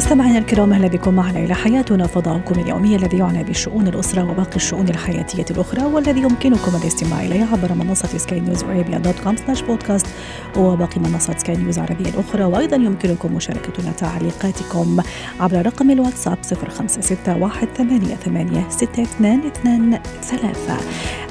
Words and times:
مستمعينا 0.00 0.38
الكرام 0.38 0.72
أهلا 0.72 0.88
بكم 0.88 1.14
معنا 1.14 1.38
إلى 1.38 1.54
حياتنا 1.54 2.06
فضاؤكم 2.06 2.60
اليومي 2.60 2.96
الذي 2.96 3.18
يعنى 3.18 3.44
بشؤون 3.44 3.88
الأسرة 3.88 4.30
وباقي 4.30 4.56
الشؤون 4.56 4.88
الحياتية 4.88 5.44
الأخرى 5.50 5.84
والذي 5.84 6.20
يمكنكم 6.20 6.76
الاستماع 6.82 7.22
اليه 7.22 7.44
عبر 7.52 7.74
منصة 7.74 8.18
Sky 8.18 8.40
News 8.40 8.64
Arabia 8.64 8.98
dot 8.98 9.20
com 9.24 9.36
slash 9.36 9.62
podcast 9.62 10.06
وباقي 10.56 11.00
منصات 11.00 11.40
سكاي 11.40 11.56
نيوز 11.56 11.78
العربيه 11.78 12.10
الأخرى. 12.10 12.44
وأيضا 12.44 12.76
يمكنكم 12.76 13.34
مشاركتنا 13.34 13.92
تعليقاتكم 13.92 15.00
عبر 15.40 15.66
رقم 15.66 15.90
الواتساب 15.90 16.38
0561886223 16.44 16.52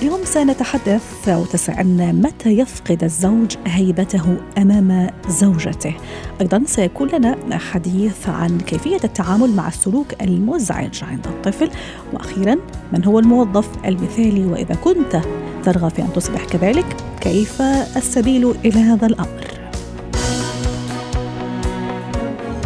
اليوم 0.02 0.20
سنتحدث 0.24 1.30
أو 1.30 1.46
تسالنا 1.46 2.12
متى 2.12 2.50
يفقد 2.50 3.04
الزوج 3.04 3.56
هيبته 3.68 4.38
أمام 4.58 5.10
زوجته. 5.28 5.94
أيضا 6.42 6.64
سيكون 6.66 7.10
لنا 7.10 7.58
حديث 7.58 8.30
عن 8.30 8.60
كيفية 8.60 9.00
التعامل 9.04 9.50
مع 9.50 9.68
السلوك 9.68 10.22
المزعج 10.22 11.04
عند 11.04 11.28
الطفل. 11.28 11.70
وأخيرا 12.14 12.56
من 12.94 13.06
هو 13.06 13.20
الموظف 13.20 13.70
المثالي؟ 13.86 14.46
وإذا 14.46 14.76
كنت 14.76 15.22
ترغب 15.64 15.90
في 15.90 16.02
أن 16.02 16.14
تصبح 16.14 16.46
كذلك 16.46 16.86
كيف 17.22 17.62
السبيل 17.98 18.52
إلى 18.66 18.80
هذا 18.80 19.08
الأمر؟ 19.08 19.48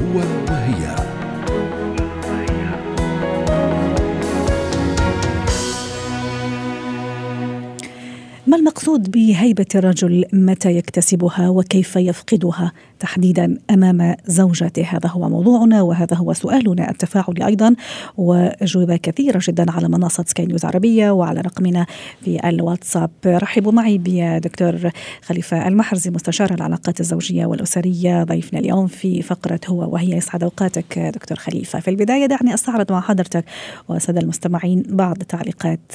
هو 0.02 0.43
المقصود 8.64 9.12
بهيبة 9.12 9.66
الرجل 9.76 10.26
متى 10.34 10.78
يكتسبها 10.78 11.50
وكيف 11.50 11.96
يفقدها 11.96 12.72
تحديدا 13.00 13.58
أمام 13.70 14.16
زوجته 14.28 14.84
هذا 14.84 15.10
هو 15.10 15.30
موضوعنا 15.30 15.82
وهذا 15.82 16.18
هو 16.18 16.34
سؤالنا 16.34 16.92
التفاعلي 16.92 17.46
أيضا. 17.46 17.76
وأجوبة 18.18 18.96
كثيرة 18.96 19.40
جدا 19.44 19.72
على 19.72 19.88
منصة 19.88 20.24
سكاي 20.28 20.46
نيوز 20.46 20.66
عربية 20.66 21.12
وعلى 21.12 21.42
رقمنا 21.42 21.86
في 22.22 22.50
الواتساب. 22.50 23.10
رحبوا 23.26 23.72
معي 23.72 23.98
بدكتور 23.98 24.90
خليفة 25.22 25.68
المحرزي 25.68 26.10
مستشار 26.10 26.54
العلاقات 26.54 27.00
الزوجية 27.00 27.46
والأسرية 27.46 28.24
ضيفنا 28.24 28.60
اليوم 28.60 28.88
في 28.88 29.22
فقرة 29.22 29.60
هو 29.68 29.94
وهي 29.94 30.18
يسعد 30.18 30.44
أوقاتك 30.44 31.00
دكتور 31.00 31.38
خليفة. 31.38 31.80
في 31.80 31.90
البداية 31.90 32.26
دعني 32.26 32.54
أستعرض 32.54 32.92
مع 32.92 33.02
حضرتك 33.02 33.46
وسادة 33.90 34.22
المستمعين 34.22 34.84
بعض 34.90 35.18
تعليقات 35.18 35.92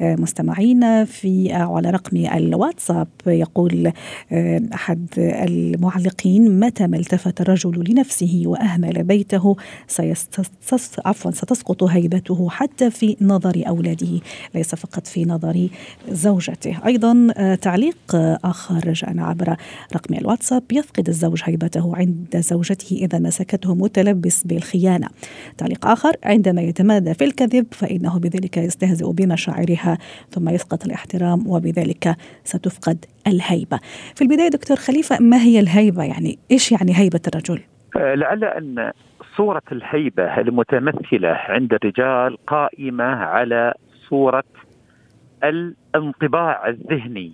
مستمعينا 0.00 1.04
في 1.04 1.52
على 1.52 1.90
رقم 1.90 2.07
الواتساب. 2.12 3.08
يقول 3.26 3.92
أحد 4.74 5.06
المعلقين 5.18 6.60
متى 6.60 6.86
ما 6.86 6.96
التفت 6.96 7.40
الرجل 7.40 7.84
لنفسه 7.90 8.42
وأهمل 8.46 9.04
بيته 9.04 9.56
عفوا 11.04 11.30
ستسقط 11.30 11.82
هيبته 11.82 12.48
حتى 12.50 12.90
في 12.90 13.16
نظر 13.20 13.62
أولاده 13.68 14.20
ليس 14.54 14.74
فقط 14.74 15.06
في 15.06 15.24
نظر 15.24 15.68
زوجته. 16.10 16.76
أيضا 16.86 17.32
تعليق 17.54 17.96
آخر 18.44 18.92
جاءنا 18.92 19.24
عبر 19.26 19.56
رقم 19.94 20.14
الواتساب. 20.14 20.62
يفقد 20.72 21.08
الزوج 21.08 21.40
هيبته 21.44 21.96
عند 21.96 22.36
زوجته 22.36 22.96
إذا 22.96 23.18
مسكته 23.18 23.74
متلبس 23.74 24.42
بالخيانة. 24.44 25.08
تعليق 25.58 25.86
آخر 25.86 26.16
عندما 26.24 26.62
يتمادى 26.62 27.14
في 27.14 27.24
الكذب 27.24 27.66
فإنه 27.70 28.18
بذلك 28.18 28.56
يستهزئ 28.56 29.12
بمشاعرها 29.12 29.98
ثم 30.30 30.48
يسقط 30.48 30.84
الاحترام 30.84 31.46
وبذلك 31.46 31.97
ستفقد 32.44 33.04
الهيبة. 33.26 33.78
في 34.14 34.22
البداية 34.22 34.48
دكتور 34.48 34.76
خليفة 34.76 35.18
ما 35.20 35.36
هي 35.36 35.60
الهيبة؟ 35.60 36.02
يعني 36.02 36.38
إيش 36.50 36.72
يعني 36.72 36.98
هيبة 36.98 37.20
الرجل؟ 37.28 37.60
لعل 37.96 38.44
أن 38.44 38.92
صورة 39.36 39.62
الهيبة 39.72 40.40
المتمثلة 40.40 41.28
عند 41.28 41.74
الرجال 41.74 42.36
قائمة 42.46 43.04
على 43.04 43.74
صورة 44.08 44.44
الانطباع 45.44 46.68
الذهني 46.68 47.32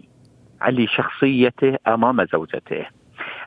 على 0.60 0.86
شخصيته 0.86 1.76
أمام 1.86 2.24
زوجته. 2.32 2.86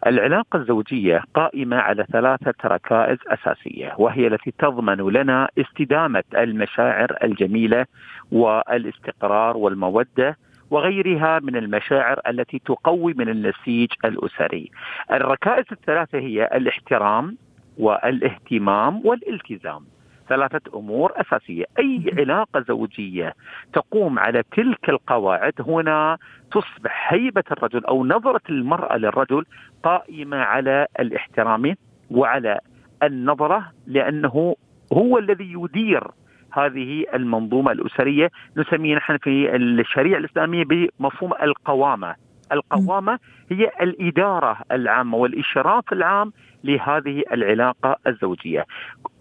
العلاقة 0.08 0.58
الزوجية 0.58 1.24
قائمة 1.34 1.78
على 1.78 2.06
ثلاثة 2.12 2.54
ركائز 2.66 3.18
أساسية 3.28 3.96
وهي 3.98 4.28
التي 4.28 4.54
تضمن 4.60 4.98
لنا 4.98 5.50
استدامة 5.58 6.24
المشاعر 6.36 7.18
الجميلة 7.24 7.86
والاستقرار 8.32 9.58
والمودة 9.58 10.38
وغيرها 10.70 11.40
من 11.40 11.56
المشاعر 11.56 12.20
التي 12.28 12.60
تقوي 12.60 13.14
من 13.14 13.30
النسيج 13.30 13.90
الأسري. 14.06 14.72
الركائز 15.12 15.66
الثلاثة 15.72 16.18
هي 16.18 16.46
الاحترام 16.46 17.38
والإهتمام 17.78 19.02
والالتزام. 19.06 19.86
ثلاثة 20.30 20.62
أمور 20.76 21.14
أساسية 21.16 21.66
أي 21.80 22.04
علاقة 22.18 22.66
زوجية 22.68 23.34
تقوم 23.74 24.20
على 24.20 24.44
تلك 24.56 24.90
القواعد 24.90 25.54
هنا 25.60 26.18
تصبح 26.52 27.14
هيبة 27.14 27.44
الرجل 27.52 27.86
أو 27.86 28.06
نظرة 28.06 28.42
المرأة 28.50 28.98
للرجل 28.98 29.46
قائمة 29.84 30.38
على 30.38 30.88
الاحترام 31.00 31.76
وعلى 32.12 32.60
النظرة 33.04 33.72
لأنه 33.88 34.56
هو 34.94 35.18
الذي 35.18 35.54
يدير 35.54 36.08
هذه 36.58 37.06
المنظومة 37.14 37.72
الأسرية 37.72 38.32
نسميه 38.58 38.96
نحن 38.96 39.18
في 39.18 39.56
الشريعة 39.56 40.18
الإسلامية 40.18 40.64
بمفهوم 40.66 41.34
القوامة. 41.42 42.16
القوامة 42.52 43.20
هي 43.52 43.72
الإدارة 43.82 44.58
العامة 44.72 45.18
والإشراف 45.18 45.94
العام 45.94 46.34
لهذه 46.64 47.24
العلاقة 47.32 47.96
الزوجية. 48.08 48.66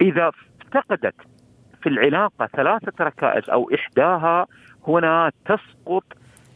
إذا 0.00 0.30
افتقدت 0.62 1.14
في 1.82 1.88
العلاقة 1.88 2.47
ثلاثة 2.47 3.04
ركائز 3.04 3.50
أو 3.50 3.70
إحداها 3.74 4.47
هنا 4.88 5.32
تسقط 5.44 6.04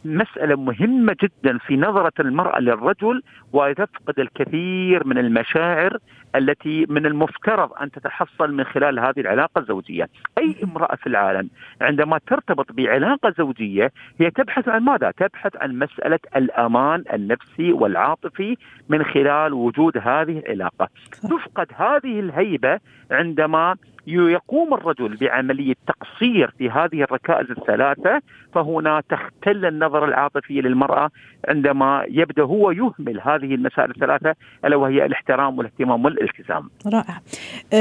مسألة 0.05 0.55
مهمة 0.55 1.15
جدا 1.21 1.57
في 1.57 1.77
نظرة 1.77 2.11
المرأة 2.19 2.59
للرجل 2.59 3.21
وتفقد 3.53 4.19
الكثير 4.19 5.07
من 5.07 5.17
المشاعر 5.17 5.97
التي 6.35 6.85
من 6.89 7.05
المفترض 7.05 7.73
أن 7.81 7.91
تتحصل 7.91 8.53
من 8.53 8.63
خلال 8.63 8.99
هذه 8.99 9.19
العلاقة 9.19 9.59
الزوجية. 9.59 10.09
أي 10.37 10.55
امرأة 10.63 10.95
في 10.95 11.07
العالم 11.07 11.49
عندما 11.81 12.19
ترتبط 12.27 12.71
بعلاقة 12.71 13.33
زوجية 13.37 13.91
هي 14.19 14.31
تبحث 14.31 14.67
عن 14.67 14.83
ماذا؟ 14.83 15.11
تبحث 15.11 15.55
عن 15.55 15.79
مسألة 15.79 16.19
الأمان 16.35 17.03
النفسي 17.13 17.71
والعاطفي 17.73 18.57
من 18.89 19.03
خلال 19.03 19.53
وجود 19.53 19.97
هذه 19.97 20.39
العلاقة. 20.39 20.87
تفقد 21.23 21.67
هذه 21.75 22.19
الهيبة 22.19 22.79
عندما 23.11 23.75
يقوم 24.07 24.73
الرجل 24.73 25.15
بعملية 25.15 25.73
تقصير 25.87 26.53
في 26.57 26.69
هذه 26.69 27.03
الركائز 27.03 27.51
الثلاثة 27.51 28.21
فهنا 28.53 29.03
تختل 29.09 29.65
النظرة 29.65 30.05
العاطفية 30.05 30.61
للمرأة 30.61 31.09
عندما 31.47 32.05
يبدأ 32.09 32.43
هو 32.43 32.71
يهمل 32.71 33.21
هذه 33.21 33.55
المسائل 33.55 33.91
الثلاثة 33.91 34.35
ألا 34.65 34.75
وهي 34.75 35.05
الاحترام 35.05 35.57
والاهتمام 35.57 36.05
والالتزام. 36.05 36.69
رائع. 36.87 37.21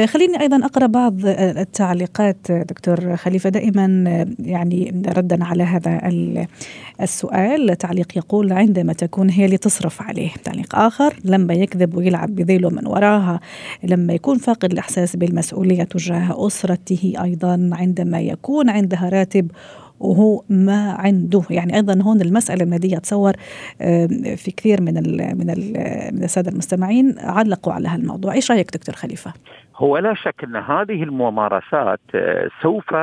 خليني 0.07 0.41
أيضا 0.41 0.67
أقرأ 0.67 0.87
بعض 0.87 1.15
التعليقات 1.59 2.53
دكتور 2.53 3.17
خليفة. 3.17 3.51
دائما 3.51 3.87
يعني 4.39 5.03
ردا 5.17 5.45
على 5.45 5.63
هذا 5.63 6.01
السؤال. 7.01 7.77
تعليق 7.77 8.17
يقول 8.17 8.53
عندما 8.53 8.93
تكون 8.93 9.31
هي 9.31 9.45
اللي 9.45 9.59
تصرف 9.59 10.03
عليه. 10.03 10.31
تعليق 10.45 10.77
آخر 10.77 11.15
لما 11.25 11.55
يكذب 11.55 11.95
ويلعب 11.95 12.29
بذيله 12.29 12.71
من 12.71 12.87
وراها 12.87 13.41
لما 13.85 14.13
يكون 14.13 14.39
فاقد 14.39 14.73
الإحساس 14.73 15.17
بالمسؤولية 15.17 15.85
تجاه 15.85 16.10
أسرته 16.17 17.13
أيضا 17.23 17.71
عندما 17.73 18.21
يكون 18.21 18.71
عندها 18.71 19.09
راتب 19.09 19.51
وهو 20.01 20.43
ما 20.49 20.93
عنده. 20.93 21.43
يعني 21.51 21.77
أيضا 21.77 22.03
هون 22.03 22.21
المسألة 22.21 22.65
الماديه 22.65 22.97
اتصور 22.97 23.33
في 24.37 24.53
كثير 24.57 24.83
من 24.83 24.97
ال 24.99 25.39
من 25.39 25.51
ال 25.51 25.73
من 26.15 26.25
السادة 26.25 26.51
المستمعين 26.51 27.15
علقوا 27.19 27.73
على 27.73 27.89
هالموضوع. 27.89 28.33
إيش 28.33 28.51
رأيك 28.51 28.71
دكتور 28.75 28.95
خليفة؟ 28.95 29.33
هو 29.77 29.99
لا 29.99 30.15
شك 30.15 30.45
أن 30.45 30.57
هذه 30.57 31.03
الممارسات 31.03 32.01
سوف 32.63 32.95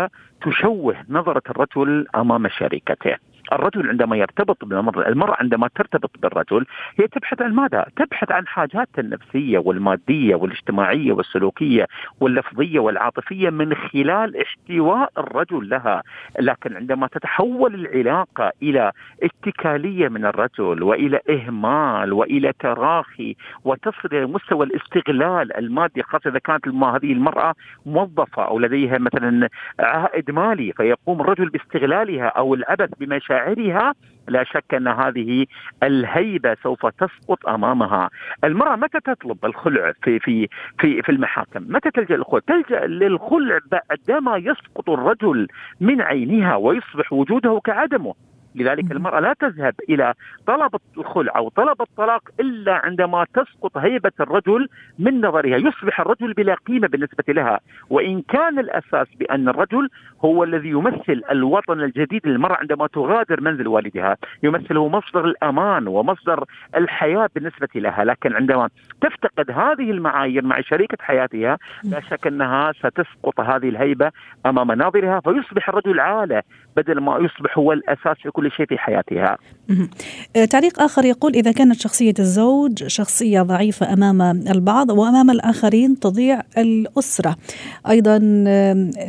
تشوه 0.45 0.95
نظرة 1.09 1.41
الرجل 1.49 2.07
أمام 2.15 2.47
شريكته 2.47 3.15
الرجل 3.53 3.89
عندما 3.89 4.17
يرتبط 4.17 4.65
بالمرأة 4.65 5.07
المرأة 5.07 5.35
عندما 5.39 5.69
ترتبط 5.75 6.11
بالرجل 6.21 6.65
هي 6.99 7.07
تبحث 7.07 7.41
عن 7.41 7.53
ماذا؟ 7.53 7.85
تبحث 7.95 8.31
عن 8.31 8.47
حاجاتها 8.47 9.01
النفسية 9.01 9.57
والمادية 9.59 10.35
والاجتماعية 10.35 11.11
والسلوكية 11.11 11.87
واللفظية 12.19 12.79
والعاطفية 12.79 13.49
من 13.49 13.73
خلال 13.75 14.41
احتواء 14.41 15.11
الرجل 15.17 15.69
لها 15.69 16.03
لكن 16.39 16.75
عندما 16.75 17.07
تتحول 17.07 17.75
العلاقة 17.75 18.51
إلى 18.63 18.91
اتكالية 19.23 20.07
من 20.07 20.25
الرجل 20.25 20.83
وإلى 20.83 21.19
إهمال 21.29 22.13
وإلى 22.13 22.53
تراخي 22.59 23.35
وتصل 23.65 24.09
إلى 24.13 24.25
مستوى 24.25 24.65
الاستغلال 24.65 25.57
المادي 25.57 26.03
خاصة 26.03 26.29
إذا 26.29 26.39
كانت 26.39 26.67
هذه 26.67 27.13
المرأة 27.13 27.53
موظفة 27.85 28.43
أو 28.43 28.59
لديها 28.59 28.97
مثلا 28.97 29.49
عائد 29.79 30.31
مالي 30.31 30.73
فيقوم 30.73 31.21
الرجل 31.21 31.49
باستغلالها 31.49 32.25
أو 32.25 32.53
العبث 32.53 32.89
بمشاعرها 33.37 33.93
لا 34.27 34.43
شك 34.43 34.73
أن 34.73 34.87
هذه 34.87 35.45
الهيبة 35.83 36.55
سوف 36.63 36.85
تسقط 36.85 37.47
أمامها، 37.47 38.09
المرأة 38.43 38.75
متى 38.75 38.99
تطلب 38.99 39.45
الخلع 39.45 39.93
في 40.03 40.19
في 40.19 40.47
في 40.79 41.01
في 41.01 41.11
المحاكم؟ 41.11 41.65
متى 41.67 41.91
تلجأ 41.91 42.15
للخلع؟ 42.15 42.39
تلجأ 42.47 42.85
للخلع 42.85 43.59
بعدما 43.71 44.37
يسقط 44.37 44.89
الرجل 44.89 45.47
من 45.81 46.01
عينها 46.01 46.55
ويصبح 46.55 47.13
وجوده 47.13 47.61
كعدمه، 47.63 48.13
لذلك 48.55 48.91
المرأة 48.91 49.19
لا 49.19 49.33
تذهب 49.39 49.73
إلى 49.89 50.13
طلب 50.47 50.75
الخلع 50.97 51.33
أو 51.35 51.49
طلب 51.49 51.81
الطلاق 51.81 52.29
إلا 52.39 52.73
عندما 52.73 53.25
تسقط 53.33 53.77
هيبة 53.77 54.11
الرجل 54.19 54.67
من 54.99 55.21
نظرها. 55.21 55.57
يصبح 55.57 55.99
الرجل 55.99 56.33
بلا 56.33 56.55
قيمة 56.67 56.87
بالنسبة 56.87 57.33
لها 57.33 57.59
وإن 57.89 58.21
كان 58.21 58.59
الأساس 58.59 59.07
بأن 59.19 59.49
الرجل 59.49 59.89
هو 60.25 60.43
الذي 60.43 60.69
يمثل 60.69 61.23
الوطن 61.31 61.81
الجديد 61.81 62.27
للمرأة 62.27 62.55
عندما 62.55 62.87
تغادر 62.87 63.41
منزل 63.41 63.67
والدها. 63.67 64.17
يمثله 64.43 64.87
مصدر 64.87 65.25
الأمان 65.25 65.87
ومصدر 65.87 66.45
الحياة 66.75 67.29
بالنسبة 67.35 67.67
لها. 67.75 68.03
لكن 68.03 68.35
عندما 68.35 68.69
تفتقد 69.01 69.51
هذه 69.51 69.91
المعايير 69.91 70.43
مع 70.43 70.61
شريكة 70.61 70.97
حياتها 70.99 71.57
لا 71.83 71.99
شك 71.99 72.27
أنها 72.27 72.71
ستسقط 72.71 73.39
هذه 73.39 73.69
الهيبة 73.69 74.11
أمام 74.45 74.71
ناظرها 74.71 75.19
فيصبح 75.19 75.69
الرجل 75.69 75.99
عالة 75.99 76.43
بدل 76.77 76.99
ما 76.99 77.17
يصبح 77.17 77.57
هو 77.57 77.73
الأساس 77.73 78.17
في 78.17 78.31
كل 78.31 78.46
شيء 78.49 78.65
في 78.65 78.77
حياتها. 78.77 79.37
آه، 80.35 80.45
تعليق 80.45 80.81
آخر 80.81 81.05
يقول 81.05 81.35
إذا 81.35 81.51
كانت 81.51 81.79
شخصية 81.79 82.13
الزوج 82.19 82.87
شخصية 82.87 83.41
ضعيفة 83.41 83.93
أمام 83.93 84.21
البعض 84.21 84.89
وأمام 84.89 85.31
الآخرين 85.31 85.99
تضيع 85.99 86.41
الأسرة. 86.57 87.35
أيضا 87.89 88.17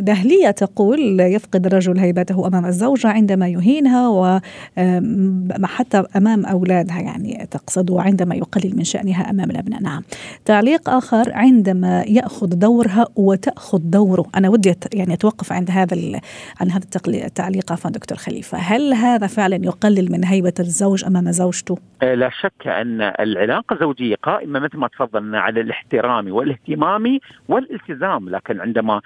دهلية 0.00 0.50
تقول 0.50 1.20
يفقد 1.20 1.66
الرجل 1.66 1.98
هيبته 1.98 2.46
أمام 2.46 2.66
الزوجة 2.66 3.08
عندما 3.08 3.48
يهينها 3.48 4.08
وحتى 4.08 6.04
أمام 6.16 6.46
أولادها 6.46 7.00
يعني 7.00 7.48
تقصد 7.50 7.92
عندما 7.92 8.34
يقلل 8.34 8.76
من 8.76 8.84
شأنها 8.84 9.30
أمام 9.30 9.50
الأبناء. 9.50 9.82
نعم. 9.82 10.02
تعليق 10.44 10.90
آخر 10.90 11.32
عندما 11.32 12.02
يأخذ 12.02 12.46
دورها 12.46 13.06
وتأخذ 13.16 13.78
دوره. 13.78 14.26
أنا 14.34 14.48
ودي 14.48 14.74
يعني 14.94 15.14
أتوقف 15.14 15.52
عند 15.52 15.70
هذا 15.70 16.20
عن 16.60 16.70
هذا 16.70 16.84
التعليق 17.06 17.72
عفوا 17.72 17.90
دكتور 17.90 18.18
خليفة. 18.18 18.58
هل 18.58 18.94
هذا 18.94 19.17
فعلا 19.26 19.56
يقلل 19.56 20.12
من 20.12 20.24
هيبة 20.24 20.54
الزوج 20.60 21.04
أمام 21.04 21.30
زوجته؟ 21.30 21.78
آه، 22.02 22.14
لا 22.14 22.30
شك 22.30 22.66
أن 22.66 23.00
العلاقة 23.00 23.74
الزوجية 23.74 24.14
قائمة 24.22 24.58
مثل 24.58 24.78
ما 24.78 24.88
تفضلنا 24.88 25.40
على 25.40 25.60
الاحترام 25.60 26.32
والاهتمام 26.32 27.18
والالتزام 27.48 28.28
لكن 28.28 28.60
عندما 28.60 29.00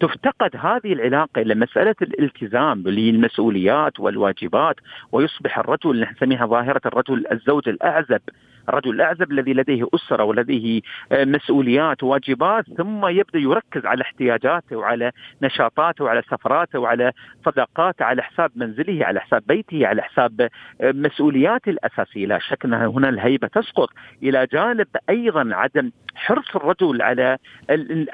تفتقد 0.00 0.56
هذه 0.56 0.92
العلاقة 0.92 1.42
إلى 1.42 1.54
مسألة 1.54 1.94
الالتزام 2.02 2.82
بالمسؤوليات 2.82 4.00
والواجبات 4.00 4.76
ويصبح 5.12 5.58
الرجل 5.58 6.06
نسميها 6.12 6.46
ظاهرة 6.46 6.80
الرجل 6.86 7.24
الزوج 7.32 7.68
الأعزب 7.68 8.20
الرجل 8.68 8.90
الأعزب 8.90 9.32
الذي 9.32 9.52
لديه 9.54 9.86
أسرة 9.94 10.24
ولديه 10.24 10.80
آه، 11.12 11.24
مسؤوليات 11.24 12.02
وواجبات 12.02 12.64
ثم 12.76 13.06
يبدأ 13.06 13.38
يركز 13.38 13.86
على 13.86 14.02
احتياجاته 14.02 14.76
وعلى 14.76 15.12
نشاطاته 15.42 16.04
وعلى 16.04 16.22
سفراته 16.30 16.78
وعلى 16.78 17.12
صداقاته 17.46 18.04
على 18.04 18.22
حساب 18.22 18.50
منزله 18.56 19.04
على 19.06 19.20
حساب 19.20 19.42
بيته 19.46 19.86
على 19.86 20.02
حساب 20.02 20.40
آه، 20.40 20.92
مسؤولياته 20.92 21.70
الأساسية. 21.70 22.26
لا 22.26 22.38
شك 22.38 22.64
انها 22.64 22.86
هنا 22.86 23.08
الهيبة 23.08 23.48
تسقط. 23.48 23.88
إلى 24.22 24.46
جانب 24.52 24.86
أيضا 25.10 25.48
عدم 25.52 25.90
حرص 26.14 26.56
الرجل 26.56 27.02
على 27.02 27.38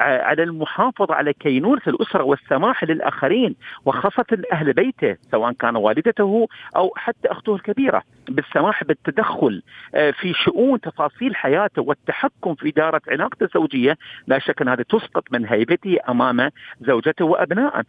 على 0.01 0.43
المحافظة 0.43 1.15
على 1.15 1.33
كينونة 1.33 1.83
الأسرة 1.87 2.23
والسماح 2.23 2.85
للآخرين 2.85 3.57
وخاصة 3.85 4.27
أهل 4.53 4.73
بيته 4.73 5.17
سواء 5.31 5.53
كان 5.53 5.77
والدته 5.77 6.49
أو 6.77 6.93
حتى 6.97 7.29
أخته 7.29 7.55
الكبيرة. 7.55 8.03
بالسماح 8.31 8.85
بالتدخل 8.85 9.63
آه، 9.95 10.11
في 10.11 10.33
شؤون 10.45 10.81
تفاصيل 10.81 11.37
حياته 11.37 11.83
والتحكم 11.83 12.55
في 12.55 12.69
إدارة 12.69 13.01
علاقته 13.09 13.45
الزوجية 13.45 13.99
لا 14.27 14.39
شك 14.39 14.63
أن 14.63 14.69
هذه 14.69 14.85
تسقط 14.89 15.25
من 15.33 15.47
هيبته 15.47 15.97
أمام 16.09 16.51
زوجته 16.81 17.25
وأبنائه. 17.25 17.85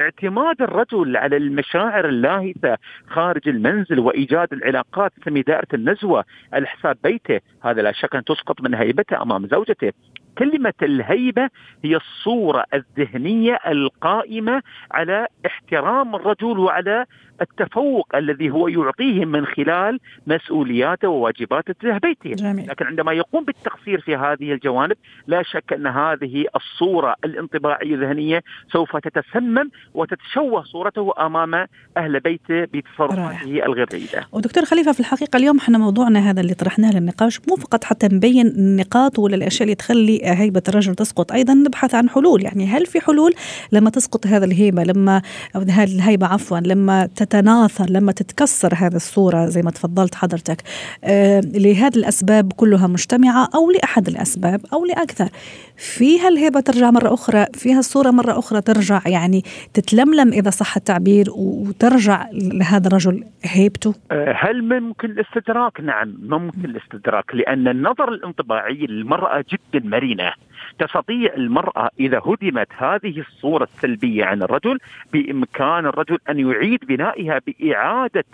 اعتماد 0.00 0.62
الرجل 0.62 1.16
على 1.16 1.36
المشاعر 1.36 2.08
اللاهثة 2.08 2.78
خارج 3.08 3.48
المنزل 3.48 3.98
وإيجاد 3.98 4.52
العلاقات 4.52 5.12
في 5.24 5.42
دائرة 5.42 5.68
النزوة 5.74 6.24
على 6.52 6.66
حساب 6.66 6.96
بيته 7.04 7.40
هذا 7.62 7.82
لا 7.82 7.92
شك 7.92 8.16
أن 8.16 8.24
تسقط 8.24 8.60
من 8.60 8.74
هيبته 8.74 9.22
أمام 9.22 9.46
زوجته. 9.46 9.92
كلمة 10.38 10.72
الهيبة 10.82 11.48
هي 11.84 11.96
الصورة 11.96 12.64
الذهنية 12.74 13.58
القائمة 13.66 14.62
على 14.90 15.26
احترام 15.46 16.14
الرجل 16.14 16.58
وعلى 16.58 17.04
التفوق 17.40 18.16
الذي 18.16 18.50
هو 18.50 18.68
يعطيه 18.68 19.24
من 19.24 19.46
خلال 19.46 20.00
مسؤولياته 20.26 21.08
وواجباته 21.08 21.74
تجاه 21.80 21.98
بيته. 21.98 22.34
جميل. 22.34 22.68
لكن 22.68 22.86
عندما 22.86 23.12
يقوم 23.12 23.44
بالتقصير 23.44 24.00
في 24.00 24.16
هذه 24.16 24.52
الجوانب 24.52 24.96
لا 25.26 25.42
شك 25.42 25.72
أن 25.72 25.86
هذه 25.86 26.44
الصورة 26.56 27.14
الانطباعية 27.24 27.94
الذهنية 27.94 28.42
سوف 28.72 28.96
تتسمم 28.96 29.70
وتتشوه 29.94 30.64
صورته 30.64 31.12
أمام 31.26 31.66
أهل 31.96 32.20
بيته 32.20 32.64
بتصرفاته 32.64 33.66
الغير 33.66 33.86
جيدة 33.86 34.26
ودكتور 34.32 34.64
خليفة 34.64 34.92
في 34.92 35.00
الحقيقة 35.00 35.36
اليوم 35.36 35.58
إحنا 35.58 35.78
موضوعنا 35.78 36.30
هذا 36.30 36.40
اللي 36.40 36.54
طرحناه 36.54 36.90
للنقاش 36.90 37.40
مو 37.48 37.56
فقط 37.56 37.84
حتى 37.84 38.08
نبين 38.12 38.46
النقاط 38.46 39.18
ولا 39.18 39.34
الأشياء 39.34 39.62
اللي 39.62 39.74
تخلي 39.74 40.21
هيبة 40.22 40.62
الرجل 40.68 40.94
تسقط. 40.94 41.32
أيضا 41.32 41.54
نبحث 41.54 41.94
عن 41.94 42.08
حلول 42.08 42.44
يعني 42.44 42.66
هل 42.66 42.86
في 42.86 43.00
حلول 43.00 43.32
لما 43.72 43.90
تسقط 43.90 44.26
هذا 44.26 44.44
الهيبة 44.44 44.82
لما 44.82 45.22
هذه 45.54 45.84
الهيبة 45.84 46.26
عفوا 46.26 46.58
لما 46.58 47.06
تتناثر 47.06 47.86
لما 47.90 48.12
تتكسر 48.12 48.74
هذه 48.76 48.96
الصورة 48.96 49.46
زي 49.46 49.62
ما 49.62 49.70
تفضلت 49.70 50.14
حضرتك 50.14 50.62
آه 51.04 51.40
لهذه 51.40 51.96
الأسباب 51.96 52.52
كلها 52.52 52.86
مجتمعة 52.86 53.48
أو 53.54 53.70
لأحد 53.70 54.08
الأسباب 54.08 54.60
أو 54.72 54.84
لأكثر. 54.84 55.28
فيها 55.76 56.28
الهيبة 56.28 56.60
ترجع 56.60 56.90
مرة 56.90 57.14
أخرى 57.14 57.46
فيها 57.54 57.78
الصورة 57.78 58.10
مرة 58.10 58.38
أخرى 58.38 58.60
ترجع 58.60 59.00
يعني 59.06 59.42
تتلملم 59.74 60.32
إذا 60.32 60.50
صح 60.50 60.76
التعبير 60.76 61.26
وترجع 61.36 62.26
لهذا 62.32 62.88
الرجل 62.88 63.24
هيبته؟ 63.44 63.94
آه، 64.10 64.34
هل 64.38 64.62
ممكن 64.80 65.10
الاستدراك؟ 65.10 65.80
نعم 65.80 66.14
ممكن 66.22 66.64
الاستدراك 66.64 67.34
لأن 67.34 67.68
النظر 67.68 68.08
الانطباعي 68.08 68.86
للمرأة 68.86 69.44
جدا 69.52 69.88
مرنة 70.14 70.32
تستطيع 70.78 71.34
المرأة 71.34 71.90
إذا 72.00 72.18
هدمت 72.18 72.68
هذه 72.76 73.20
الصورة 73.20 73.64
السلبية 73.64 74.24
عن 74.24 74.42
الرجل 74.42 74.78
بإمكان 75.12 75.86
الرجل 75.86 76.18
أن 76.30 76.38
يعيد 76.38 76.84
بنائها 76.84 77.40
بإعادة 77.46 78.24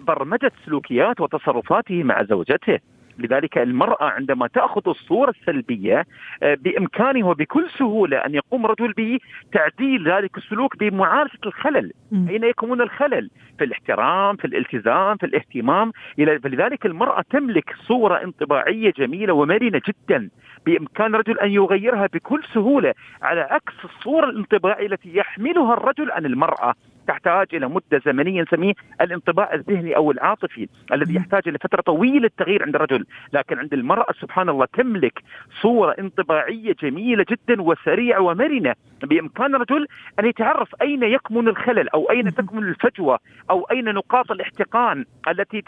برمجة 0.00 0.52
سلوكيات 0.66 1.20
وتصرفاته 1.20 2.02
مع 2.02 2.22
زوجته. 2.22 2.78
لذلك 3.18 3.58
المرأة 3.58 4.04
عندما 4.04 4.46
تأخذ 4.46 4.88
الصورة 4.88 5.30
السلبية 5.30 6.06
آه، 6.42 6.54
بإمكانه 6.54 7.28
وبكل 7.28 7.70
سهولة 7.78 8.16
أن 8.16 8.34
يقوم 8.34 8.66
رجل 8.66 9.18
بتعديل 9.50 10.08
ذلك 10.08 10.38
السلوك 10.38 10.76
بمعالجة 10.76 11.38
الخلل. 11.46 11.92
أين 12.12 12.44
يكمن 12.44 12.80
الخلل؟ 12.80 13.30
في 13.58 13.64
الاحترام 13.64 14.36
في 14.36 14.44
الالتزام 14.44 15.16
في 15.16 15.26
الاهتمام. 15.26 15.92
فلذلك 16.16 16.86
المرأة 16.86 17.24
تملك 17.30 17.74
صورة 17.88 18.22
انطباعية 18.24 18.92
جميلة 18.98 19.32
ومرنة 19.32 19.80
جدا. 19.88 20.28
بإمكان 20.66 21.14
الرجل 21.14 21.38
أن 21.38 21.50
يغيرها 21.50 22.06
بكل 22.06 22.42
سهولة 22.54 22.94
على 23.22 23.40
عكس 23.40 23.74
الصورة 23.84 24.30
الانطباعية 24.30 24.86
التي 24.86 25.16
يحملها 25.16 25.74
الرجل 25.74 26.10
عن 26.10 26.26
المرأة 26.26 26.74
تحتاج 27.08 27.46
إلى 27.54 27.68
مدة 27.68 28.02
زمنية 28.06 28.42
نسميه 28.42 28.72
الانطباع 29.00 29.54
الذهني 29.54 29.96
أو 29.96 30.10
العاطفي 30.10 30.68
الذي 30.92 31.14
يحتاج 31.14 31.42
إلى 31.46 31.58
فترة 31.58 31.80
طويلة 31.80 32.26
التغيير 32.26 32.62
عند 32.62 32.74
الرجل، 32.74 33.06
لكن 33.32 33.58
عند 33.58 33.72
المرأة 33.72 34.12
سبحان 34.20 34.48
الله 34.48 34.66
تملك 34.72 35.22
صورة 35.62 35.94
انطباعية 35.98 36.74
جميلة 36.82 37.24
جدا 37.30 37.62
وسريعة 37.62 38.20
ومرنة. 38.20 38.74
بإمكان 39.02 39.54
الرجل 39.54 39.86
أن 40.20 40.26
يتعرف 40.26 40.74
أين 40.82 41.02
يكمن 41.02 41.48
الخلل 41.48 41.88
أو 41.88 42.10
أين 42.10 42.34
تكمن 42.34 42.62
الفجوة 42.62 43.18
أو 43.50 43.64
أين 43.64 43.84
نقاط 43.84 44.30
الاحتقان 44.30 45.04
التي 45.28 45.62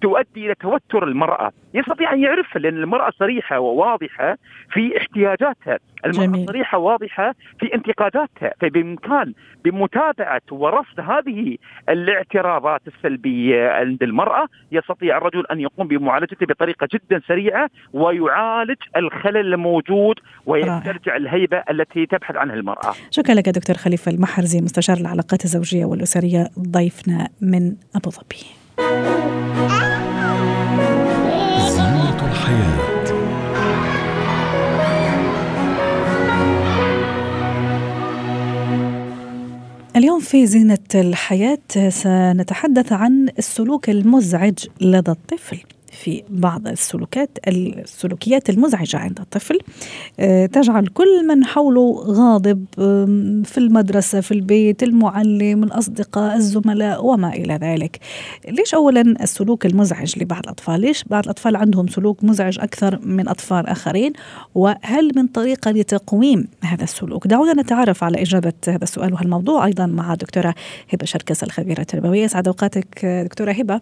تؤدي 0.00 0.46
إلى 0.46 0.54
توتر 0.54 1.04
المرأة، 1.04 1.52
يستطيع 1.74 2.12
أن 2.12 2.22
يعرفها 2.22 2.60
لأن 2.60 2.76
المرأة 2.76 3.12
صريحة 3.18 3.60
وواضحة 3.60 4.36
في 4.72 4.98
احتياجاتها، 4.98 5.78
المرأة 6.06 6.26
جميل. 6.26 6.46
صريحة 6.46 6.78
واضحه 6.78 7.34
في 7.60 7.74
انتقاداتها، 7.74 8.52
فبامكان 8.60 9.32
بمتابعة 9.64 10.42
ورصد 10.50 11.00
هذه 11.00 11.56
الاعتراضات 11.88 12.80
السلبية 12.86 13.68
عند 13.68 14.02
المرأة 14.02 14.48
يستطيع 14.72 15.16
الرجل 15.16 15.44
أن 15.52 15.60
يقوم 15.60 15.88
بمعالجته 15.88 16.46
بطريقة 16.46 16.88
جدا 16.92 17.20
سريعة 17.28 17.70
ويعالج 17.92 18.76
الخلل 18.96 19.36
الموجود 19.36 20.16
ويسترجع 20.46 21.16
الهيبة 21.16 21.62
التي 21.70 22.06
تبحث 22.06 22.36
عنها 22.36 22.54
المرأة. 22.54 22.92
شكرا 23.10 23.34
لك 23.34 23.48
دكتور 23.48 23.76
خليفة 23.76 24.12
المحرزي 24.12 24.60
مستشار 24.60 24.96
العلاقات 24.96 25.44
الزوجية 25.44 25.84
والأسرية 25.84 26.48
ضيفنا 26.58 27.28
من 27.40 27.76
أبو 27.96 28.10
ظبي. 28.10 28.46
الحياة. 32.46 32.86
اليوم 39.96 40.20
في 40.20 40.46
زينة 40.46 40.78
الحياة 40.94 41.58
سنتحدث 41.88 42.92
عن 42.92 43.28
السلوك 43.38 43.90
المزعج 43.90 44.54
لدى 44.80 45.10
الطفل. 45.10 45.75
في 45.96 46.22
بعض 46.30 46.68
السلوكات 46.68 47.38
السلوكيات 47.48 48.50
المزعجة 48.50 48.96
عند 48.96 49.20
الطفل. 49.20 49.58
آه، 50.20 50.46
تجعل 50.46 50.86
كل 50.86 51.26
من 51.26 51.44
حوله 51.44 52.04
غاضب 52.06 52.64
في 53.44 53.58
المدرسة 53.58 54.20
في 54.20 54.32
البيت 54.32 54.82
المعلم 54.82 55.64
الأصدقاء 55.64 56.36
الزملاء 56.36 57.06
وما 57.06 57.28
إلى 57.28 57.54
ذلك. 57.54 57.98
ليش 58.48 58.74
أولا 58.74 59.00
السلوك 59.00 59.66
المزعج 59.66 60.18
لبعض 60.18 60.42
الأطفال؟ 60.42 60.80
ليش 60.80 61.04
بعض 61.04 61.24
الأطفال 61.24 61.56
عندهم 61.56 61.88
سلوك 61.88 62.24
مزعج 62.24 62.58
أكثر 62.58 62.98
من 63.02 63.28
أطفال 63.28 63.66
آخرين؟ 63.66 64.12
وهل 64.54 65.12
من 65.16 65.26
طريقة 65.26 65.70
لتقويم 65.70 66.48
هذا 66.62 66.84
السلوك؟ 66.84 67.26
دعونا 67.26 67.62
نتعرف 67.62 68.04
على 68.04 68.22
إجابة 68.22 68.52
هذا 68.68 68.84
السؤال 68.84 69.12
وهالموضوع 69.12 69.66
أيضا 69.66 69.86
مع 69.86 70.14
دكتورة 70.14 70.54
هبة 70.92 71.04
شركس 71.06 71.42
الخبيرة 71.44 71.80
التربوية. 71.80 72.24
أسعد 72.24 72.48
أوقاتك 72.48 73.04
آه، 73.04 73.22
دكتورة 73.22 73.52
هبة. 73.52 73.80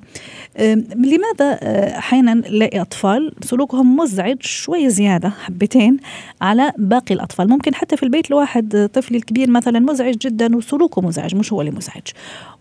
لماذا 0.95 1.59
أحيانا 2.05 2.35
نلاقي 2.35 2.81
أطفال 2.81 3.33
سلوكهم 3.41 3.97
مزعج 3.97 4.43
شوي 4.43 4.89
زيادة 4.89 5.29
حبتين 5.29 5.97
على 6.43 6.73
باقي 6.79 7.15
الأطفال. 7.15 7.49
ممكن 7.49 7.75
حتى 7.75 7.97
في 7.97 8.03
البيت 8.03 8.31
الواحد 8.31 8.91
طفلي 8.95 9.19
الكبير 9.19 9.51
مثلا 9.51 9.79
مزعج 9.79 10.15
جدا 10.15 10.57
وسلوكه 10.57 11.03
مزعج 11.03 11.35
مش 11.35 11.53
هو 11.53 11.61
اللي 11.61 11.71
مزعج. 11.73 12.03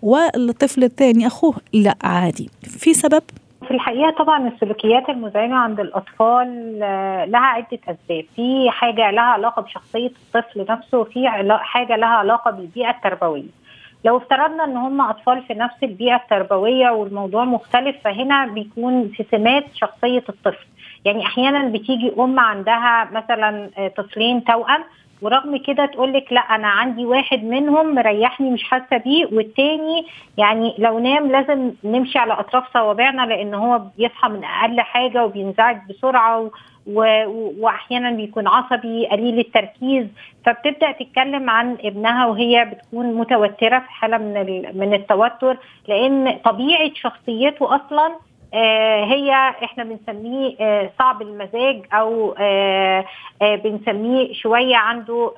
والطفل 0.01 0.83
الثاني 0.83 1.27
أخوه 1.27 1.55
لا 1.73 1.95
عادي. 2.03 2.49
في 2.61 2.93
سبب؟ 2.93 3.23
في 3.67 3.71
الحقيقة 3.71 4.11
طبعا 4.19 4.47
السلوكيات 4.47 5.09
المزعجة 5.09 5.53
عند 5.53 5.79
الأطفال 5.79 6.79
آه، 6.83 7.25
لها 7.25 7.41
عدة 7.41 7.79
أسباب. 7.87 8.25
في 8.35 8.69
حاجة 8.69 9.11
لها 9.11 9.23
علاقة 9.23 9.61
بشخصية 9.61 10.11
الطفل 10.35 10.65
نفسه 10.69 10.97
وفي 10.97 11.27
حاجة 11.49 11.95
لها 11.95 12.07
علاقة 12.07 12.51
بالبيئة 12.51 12.89
التربوية. 12.89 13.62
لو 14.05 14.17
افترضنا 14.17 14.63
إن 14.63 14.77
هم 14.77 15.01
أطفال 15.01 15.43
في 15.43 15.53
نفس 15.53 15.83
البيئة 15.83 16.15
التربوية 16.15 16.89
والموضوع 16.89 17.43
مختلف 17.45 17.95
فهنا 18.03 18.45
بيكون 18.45 19.07
في 19.07 19.25
سمات 19.31 19.65
شخصية 19.75 20.23
الطفل. 20.29 20.65
يعني 21.05 21.25
أحيانا 21.25 21.69
بتيجي 21.69 22.13
أم 22.19 22.39
عندها 22.39 23.09
مثلا 23.11 23.69
آه، 23.77 23.87
طفلين 23.87 24.43
توأم 24.43 24.83
ورغم 25.21 25.57
كده 25.57 25.85
تقول 25.85 26.13
لك 26.13 26.33
لا 26.33 26.41
أنا 26.41 26.67
عندي 26.67 27.05
واحد 27.05 27.43
منهم 27.43 27.95
مريحني 27.95 28.49
مش 28.49 28.63
حاسة 28.63 28.97
بيه 28.97 29.25
والتاني 29.31 30.05
يعني 30.37 30.75
لو 30.77 30.99
نام 30.99 31.31
لازم 31.31 31.71
نمشي 31.83 32.19
على 32.19 32.33
أطراف 32.33 32.73
صوابعنا 32.73 33.21
لأن 33.21 33.53
هو 33.53 33.81
بيصحى 33.97 34.29
من 34.29 34.43
أقل 34.43 34.81
حاجة 34.81 35.25
وبينزعج 35.25 35.77
بسرعة 35.89 36.51
و... 36.87 37.23
وأحيانا 37.59 38.11
بيكون 38.11 38.47
عصبي 38.47 39.07
قليل 39.07 39.39
التركيز 39.39 40.07
فبتبدأ 40.45 40.91
تتكلم 40.91 41.49
عن 41.49 41.77
ابنها 41.83 42.25
وهي 42.25 42.65
بتكون 42.65 43.13
متوترة 43.13 43.79
في 43.79 43.89
حالة 43.91 44.17
من 44.17 44.37
ال... 44.37 44.77
من 44.79 44.93
التوتر 44.93 45.57
لأن 45.87 46.39
طبيعة 46.45 46.91
شخصيته 46.93 47.75
أصلا 47.75 48.15
آه 48.55 49.03
هي 49.05 49.31
إحنا 49.63 49.83
بنسميه 49.83 50.55
آه 50.59 50.89
صعب 50.99 51.21
المزاج 51.21 51.85
أو 51.93 52.35
آه 52.39 53.05
بنسميه 53.41 54.33
شوية 54.33 54.75
عنده 54.75 55.31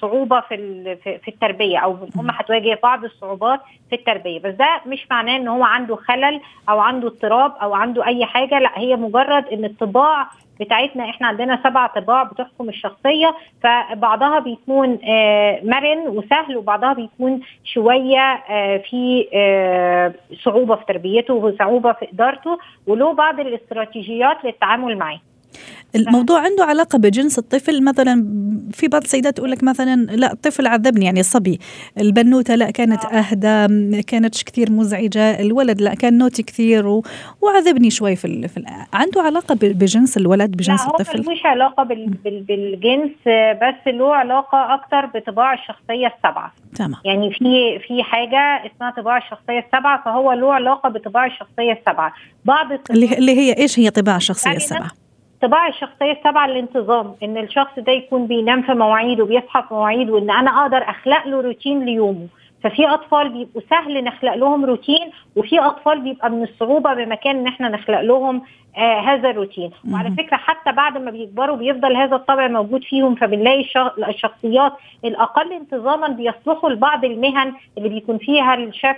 صعوبة 0.00 0.40
في 0.40 0.56
في 1.04 1.18
في 1.18 1.28
التربية 1.28 1.78
أو 1.78 1.92
الام 1.92 2.30
هتواجه 2.30 2.78
بعض 2.82 3.04
الصعوبات 3.04 3.60
في 3.90 3.96
التربية 3.96 4.38
بس 4.40 4.54
ده 4.54 4.80
مش 4.86 5.06
معناه 5.10 5.36
إن 5.36 5.48
هو 5.48 5.64
عنده 5.64 5.96
خلل 5.96 6.40
أو 6.68 6.80
عنده 6.80 7.08
اضطراب 7.08 7.52
أو 7.62 7.74
عنده 7.74 8.06
أي 8.06 8.24
حاجة 8.24 8.58
لأ 8.58 8.70
هي 8.78 8.96
مجرد 8.96 9.46
إن 9.48 9.64
الطباع 9.64 10.26
بتاعتنا 10.60 11.10
إحنا 11.10 11.26
عندنا 11.26 11.60
سبع 11.64 11.86
طباع 11.86 12.22
بتحكم 12.22 12.68
الشخصية 12.68 13.34
فبعضها 13.62 14.38
بيكون 14.38 14.98
آه، 15.04 15.60
مرن 15.62 16.08
وسهل 16.08 16.56
وبعضها 16.56 16.92
بيكون 16.92 17.40
شوية 17.64 18.42
آه، 18.50 18.76
في 18.76 19.28
آه، 19.34 20.14
صعوبة 20.44 20.76
في 20.76 20.84
تربيته 20.88 21.34
وصعوبة 21.34 21.92
في 21.92 22.08
إدارته 22.12 22.58
وله 22.86 23.12
بعض 23.12 23.40
الاستراتيجيات 23.40 24.44
للتعامل 24.44 24.98
معاه. 24.98 25.20
الموضوع 25.96 26.40
عنده 26.40 26.64
علاقة 26.64 26.98
بجنس 26.98 27.38
الطفل 27.38 27.84
مثلا 27.84 28.26
في 28.72 28.88
بعض 28.88 29.02
السيدات 29.02 29.36
تقول 29.36 29.50
لك 29.50 29.62
مثلا 29.64 29.96
لا 29.96 30.32
الطفل 30.32 30.66
عذبني 30.66 31.04
يعني 31.04 31.20
الصبي 31.20 31.60
البنوتة 32.00 32.54
لا 32.54 32.70
كانت 32.70 33.04
أهدى 33.04 33.66
م- 33.74 34.00
كانتش 34.06 34.44
كثير 34.44 34.72
مزعجة 34.72 35.40
الولد 35.40 35.80
لا 35.80 35.94
كان 35.94 36.18
نوتي 36.18 36.42
كثير 36.42 36.86
و... 36.86 37.02
وعذبني 37.42 37.90
شوي 37.90 38.16
في, 38.16 38.24
ال... 38.24 38.48
في 38.48 38.56
ال... 38.56 38.64
عنده 38.92 39.22
علاقة 39.22 39.54
بجنس 39.62 40.16
الولد 40.16 40.50
بجنس 40.50 40.80
لا 40.80 40.86
الطفل؟ 40.86 41.20
ملوش 41.20 41.46
علاقة 41.46 41.82
بال... 41.82 42.06
بال... 42.24 42.40
بالجنس 42.42 43.10
آه، 43.26 43.52
بس 43.52 43.94
له 43.94 44.14
علاقة 44.14 44.74
أكتر 44.74 45.06
بطباع 45.06 45.54
الشخصية 45.54 46.06
السبعة. 46.06 46.52
تمام. 46.76 46.94
يعني 47.04 47.30
في 47.30 47.78
في 47.78 48.02
حاجة 48.02 48.66
اسمها 48.66 48.90
طباع 48.90 49.16
الشخصية 49.18 49.58
السبعة 49.58 50.02
فهو 50.04 50.32
له 50.32 50.54
علاقة 50.54 50.88
بطباع 50.88 51.26
الشخصية 51.26 51.72
السبعة. 51.72 52.12
بعض 52.44 52.66
اللي 52.90 53.18
اللي 53.18 53.32
هي 53.38 53.56
إيش 53.58 53.78
هي 53.78 53.90
طباع 53.90 54.16
الشخصية 54.16 54.50
يعني 54.50 54.62
السبعة؟ 54.62 54.90
طباع 55.42 55.68
الشخصية 55.68 56.12
السبعه 56.12 56.44
الانتظام 56.46 57.14
إن 57.22 57.36
الشخص 57.38 57.78
ده 57.78 57.92
يكون 57.92 58.26
بينام 58.26 58.62
في 58.62 58.72
مواعيد 58.74 59.20
وبيصحى 59.20 59.62
في 59.68 59.74
مواعيد 59.74 60.10
وإن 60.10 60.30
أنا 60.30 60.62
أقدر 60.62 60.90
أخلق 60.90 61.26
له 61.26 61.40
روتين 61.40 61.84
ليومه. 61.84 62.26
ففي 62.64 62.86
أطفال 62.86 63.28
بيبقوا 63.28 63.62
سهل 63.70 64.04
نخلق 64.04 64.34
لهم 64.34 64.64
روتين 64.64 65.10
وفي 65.36 65.60
أطفال 65.60 66.00
بيبقى 66.00 66.30
من 66.30 66.42
الصعوبة 66.42 66.94
بمكان 66.94 67.36
إن 67.38 67.46
إحنا 67.46 67.68
نخلق 67.68 68.00
لهم 68.00 68.42
آه 68.76 69.00
هذا 69.00 69.30
الروتين. 69.30 69.70
وعلى. 69.92 70.10
فكرة 70.10 70.36
حتى 70.36 70.72
بعد 70.72 70.98
ما 70.98 71.10
بيكبروا 71.10 71.56
بيفضل 71.56 71.96
هذا 71.96 72.16
الطبع 72.16 72.48
موجود 72.48 72.84
فيهم 72.84 73.14
فبنلاقي 73.14 73.60
الش- 73.60 74.08
الشخصيات 74.08 74.72
الأقل 75.04 75.52
انتظاما 75.52 76.08
بيصلحوا 76.08 76.70
لبعض 76.70 77.04
المهن 77.04 77.52
اللي 77.78 77.88
بيكون 77.88 78.18
فيها 78.18 78.54
بت- 78.56 78.96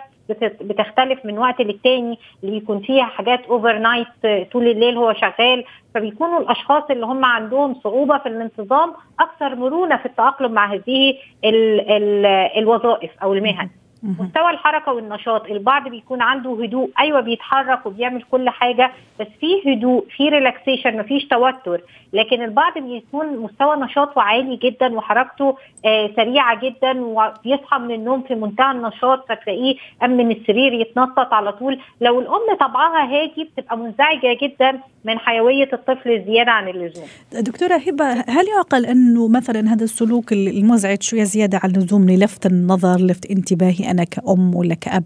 بتختلف 0.61 1.25
من 1.25 1.39
وقت 1.39 1.61
للتاني 1.61 2.19
اللي 2.45 2.59
بيكون 2.61 2.81
فيها 2.81 3.05
حاجات 3.05 3.47
overnight 3.47 4.09
طول 4.53 4.69
الليل 4.69 4.97
هو 4.97 5.13
شغال 5.13 5.65
فبيكونوا 5.95 6.41
الأشخاص 6.41 6.83
اللي 6.91 7.07
هم 7.07 7.25
عندهم 7.25 7.75
صعوبة 7.75 8.19
في 8.19 8.29
الانتظام 8.29 8.93
أكثر 9.21 9.55
مرونة 9.55 9.97
في 9.97 10.07
التأقلم 10.07 10.53
مع 10.53 10.73
هذه 10.73 11.15
ال 11.45 11.81
ال 11.91 12.27
الوظائف 12.59 13.11
أو 13.23 13.35
المهن. 13.35 13.71
مستوى 14.03 14.51
الحركة 14.51 14.93
والنشاط. 14.93 15.47
البعض 15.47 15.89
بيكون 15.89 16.23
عنده 16.23 16.59
هدوء. 16.63 16.91
أيوه 17.01 17.21
بيتحرك 17.21 17.87
وبيعمل 17.87 18.23
كل 18.23 18.51
حاجة 18.51 18.93
بس 19.21 19.27
في 19.41 19.73
هدوء 19.73 20.05
في 20.17 20.29
relaxation 20.29 20.99
مفيش 20.99 21.25
توتر. 21.25 21.81
لكن 22.13 22.43
البعض 22.43 22.79
بيكون 22.79 23.37
مستوى 23.39 23.77
نشاطه 23.77 24.23
عالي 24.23 24.57
جدا 24.57 24.97
وحركته 24.97 25.57
آه 25.87 26.11
سريعة 26.17 26.61
جدا 26.61 27.01
وبيصحى 27.01 27.79
من 27.79 27.95
النوم 27.95 28.23
في 28.23 28.35
منتهى 28.35 28.71
النشاط 28.71 29.25
فتلاقيه 29.29 29.75
قام 30.01 30.11
من 30.17 30.31
السرير 30.31 30.73
يتنطط 30.73 31.33
على 31.33 31.53
طول. 31.53 31.79
لو 32.01 32.21
الأم 32.21 32.57
طبعها 32.61 33.05
هادي 33.05 33.45
بتبقى 33.45 33.79
منزعجة 33.79 34.39
جدا 34.43 34.81
من 35.05 35.19
حيوية 35.19 35.69
الطفل 35.73 36.11
الزيادة 36.11 36.51
عن 36.53 36.69
اللزوم. 36.69 37.05
دكتورة 37.33 37.75
هبة 37.75 38.05
هل 38.13 38.49
يعقل 38.57 38.87
أنه 38.87 39.29
مثلا 39.29 39.73
هذا 39.73 39.85
السلوك 39.85 40.33
المزعج 40.33 41.03
شوية 41.03 41.23
زيادة 41.23 41.61
عن 41.63 41.71
اللزوم 41.71 42.11
للفت 42.11 42.47
النظر 42.47 42.97
لفت 43.01 43.31
انتباهي؟ 43.31 43.88
أنا 43.91 44.05
كأم 44.05 44.55
ولا 44.55 44.75
كأب. 44.75 45.05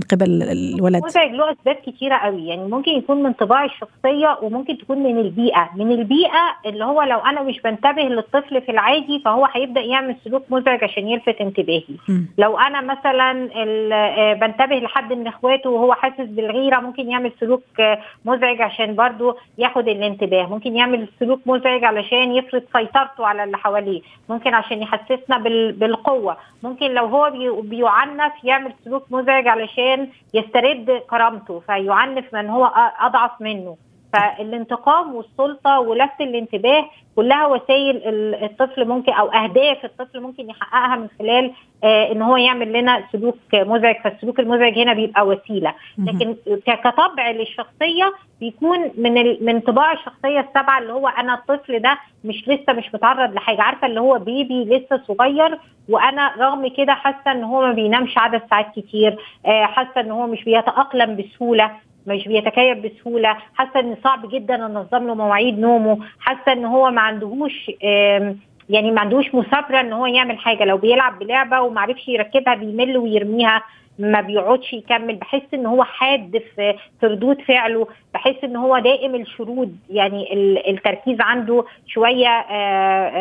من 0.00 0.06
قبل 0.18 0.42
الولد؟ 0.42 1.04
مزعج 1.04 1.30
له 1.30 1.52
أسباب 1.52 1.74
كتيرة 1.74 2.16
قوي. 2.16 2.46
يعني 2.46 2.64
ممكن 2.68 2.90
يكون 2.90 3.22
من 3.22 3.32
طباع 3.32 3.64
الشخصية 3.64 4.38
وممكن 4.42 4.78
تكون 4.78 4.98
من 4.98 5.18
البيئة. 5.18 5.70
من 5.76 5.92
البيئة 5.92 6.56
اللي 6.66 6.84
هو 6.84 7.02
لو 7.02 7.18
أنا 7.18 7.42
مش 7.42 7.60
بنتبه 7.60 8.02
للطفل 8.02 8.60
في 8.62 8.70
العادي 8.72 9.18
فهو 9.24 9.48
هيبدأ 9.52 9.80
يعمل 9.80 10.16
سلوك 10.24 10.42
مزعج 10.50 10.84
عشان 10.84 11.08
يلفت 11.08 11.40
انتباهي. 11.40 11.84
لو 12.38 12.58
أنا 12.58 12.80
مثلا 12.80 13.48
آه، 13.56 14.32
بنتبه 14.34 14.76
لحد 14.76 15.12
من 15.12 15.26
إخواته 15.26 15.70
وهو 15.70 15.92
حاسس 15.94 16.20
بالغيرة 16.20 16.80
ممكن 16.80 17.10
يعمل 17.10 17.32
سلوك 17.40 17.62
آه، 17.80 17.98
مزعج 18.24 18.60
عشان 18.62 18.94
برضو 18.94 19.36
ياخد 19.58 19.88
الانتباه. 19.88 20.46
ممكن 20.46 20.76
يعمل 20.76 21.08
سلوك 21.20 21.40
مزعج 21.46 21.84
علشان 21.84 22.32
يفرض 22.34 22.62
سيطرته 22.72 23.26
على 23.26 23.44
اللي 23.44 23.58
حواليه. 23.58 24.00
ممكن 24.28 24.54
عشان 24.54 24.82
يحسسنا 24.82 25.38
بال- 25.38 25.72
بالقوة. 25.72 26.36
ممكن 26.62 26.90
لو 26.90 27.06
هو 27.06 27.30
بي- 27.30 27.68
بيعنف 27.68 28.32
يعمل 28.44 28.72
سلوك 28.84 29.04
مزعج 29.10 29.48
علشان 29.48 29.89
يسترد 30.34 31.02
كرامته 31.10 31.60
فيعنف 31.60 32.34
من 32.34 32.48
هو 32.48 32.64
أضعف 33.00 33.40
منه. 33.40 33.76
فالانتقام 34.12 35.14
والسلطة 35.14 35.80
ولفت 35.80 36.20
الانتباه 36.20 36.84
كلها 37.16 37.46
وسائل 37.46 38.00
الطفل 38.44 38.88
ممكن 38.88 39.12
أو 39.12 39.28
أهداف 39.28 39.84
الطفل 39.84 40.20
ممكن 40.20 40.50
يحققها 40.50 40.96
من 40.96 41.08
خلال 41.18 41.52
آه 41.84 42.12
إن 42.12 42.22
هو 42.22 42.36
يعمل 42.36 42.72
لنا 42.72 43.04
سلوك 43.12 43.36
مزعج. 43.54 43.94
فالسلوك 44.04 44.40
المزعج 44.40 44.78
هنا 44.78 44.92
بيبقى 44.92 45.26
وسيلة. 45.26 45.74
لكن 45.98 46.36
كطبع 46.66 47.30
للشخصية 47.30 48.12
بيكون 48.40 48.78
من 48.98 49.44
من 49.44 49.60
طباع 49.60 49.92
الشخصية 49.92 50.40
السبعة 50.40 50.78
اللي 50.78 50.92
هو 50.92 51.08
أنا 51.08 51.34
الطفل 51.34 51.78
ده 51.78 51.98
مش 52.24 52.48
لسه 52.48 52.72
مش 52.72 52.94
متعرض 52.94 53.34
لحاجة. 53.34 53.62
عارفة 53.62 53.86
اللي 53.86 54.00
هو 54.00 54.18
بيبي 54.18 54.64
لسه 54.64 55.02
صغير 55.08 55.58
وأنا 55.88 56.32
رغم 56.38 56.68
كده 56.76 56.94
حاسة 56.94 57.32
إن 57.32 57.44
هو 57.44 57.60
ما 57.66 57.72
بينامش 57.72 58.18
عدد 58.18 58.42
ساعات 58.50 58.66
كتير 58.76 59.16
آه 59.46 59.64
حاسة 59.64 60.00
إن 60.00 60.10
هو 60.10 60.26
مش 60.26 60.44
بيتأقلم 60.44 61.16
بسهولة. 61.16 61.70
مش 62.10 62.28
بيتكيف 62.28 62.78
بسهولة. 62.78 63.36
حاسة 63.54 63.80
إن 63.80 63.96
صعب 64.04 64.28
جدا 64.30 64.66
أنظم 64.66 65.06
له 65.06 65.14
مواعيد 65.14 65.58
نومه. 65.58 65.98
حاسة 66.20 66.52
إن 66.52 66.64
هو 66.64 66.90
ما 66.90 67.00
عندهوش 67.00 67.70
يعني 68.70 68.90
ما 68.90 69.00
عندهوش 69.00 69.34
مثابره 69.34 69.80
إن 69.80 69.92
هو 69.92 70.06
يعمل 70.06 70.38
حاجة. 70.38 70.64
لو 70.64 70.76
بيلعب 70.76 71.18
بلعبة 71.18 71.60
وما 71.60 71.80
عرفش 71.80 72.08
يركبها 72.08 72.54
بيمل 72.54 72.98
ويرميها 72.98 73.62
ما 73.98 74.20
بيقعدش 74.20 74.72
يكمل. 74.72 75.14
بحس 75.16 75.54
إن 75.54 75.66
هو 75.66 75.84
حاد 75.84 76.42
في 76.56 76.74
ردود 77.04 77.40
فعله. 77.40 77.86
بحس 78.14 78.44
إن 78.44 78.56
هو 78.56 78.78
دائم 78.78 79.14
الشرود 79.14 79.76
يعني 79.90 80.34
التركيز 80.70 81.20
عنده 81.20 81.64
شوية 81.86 82.46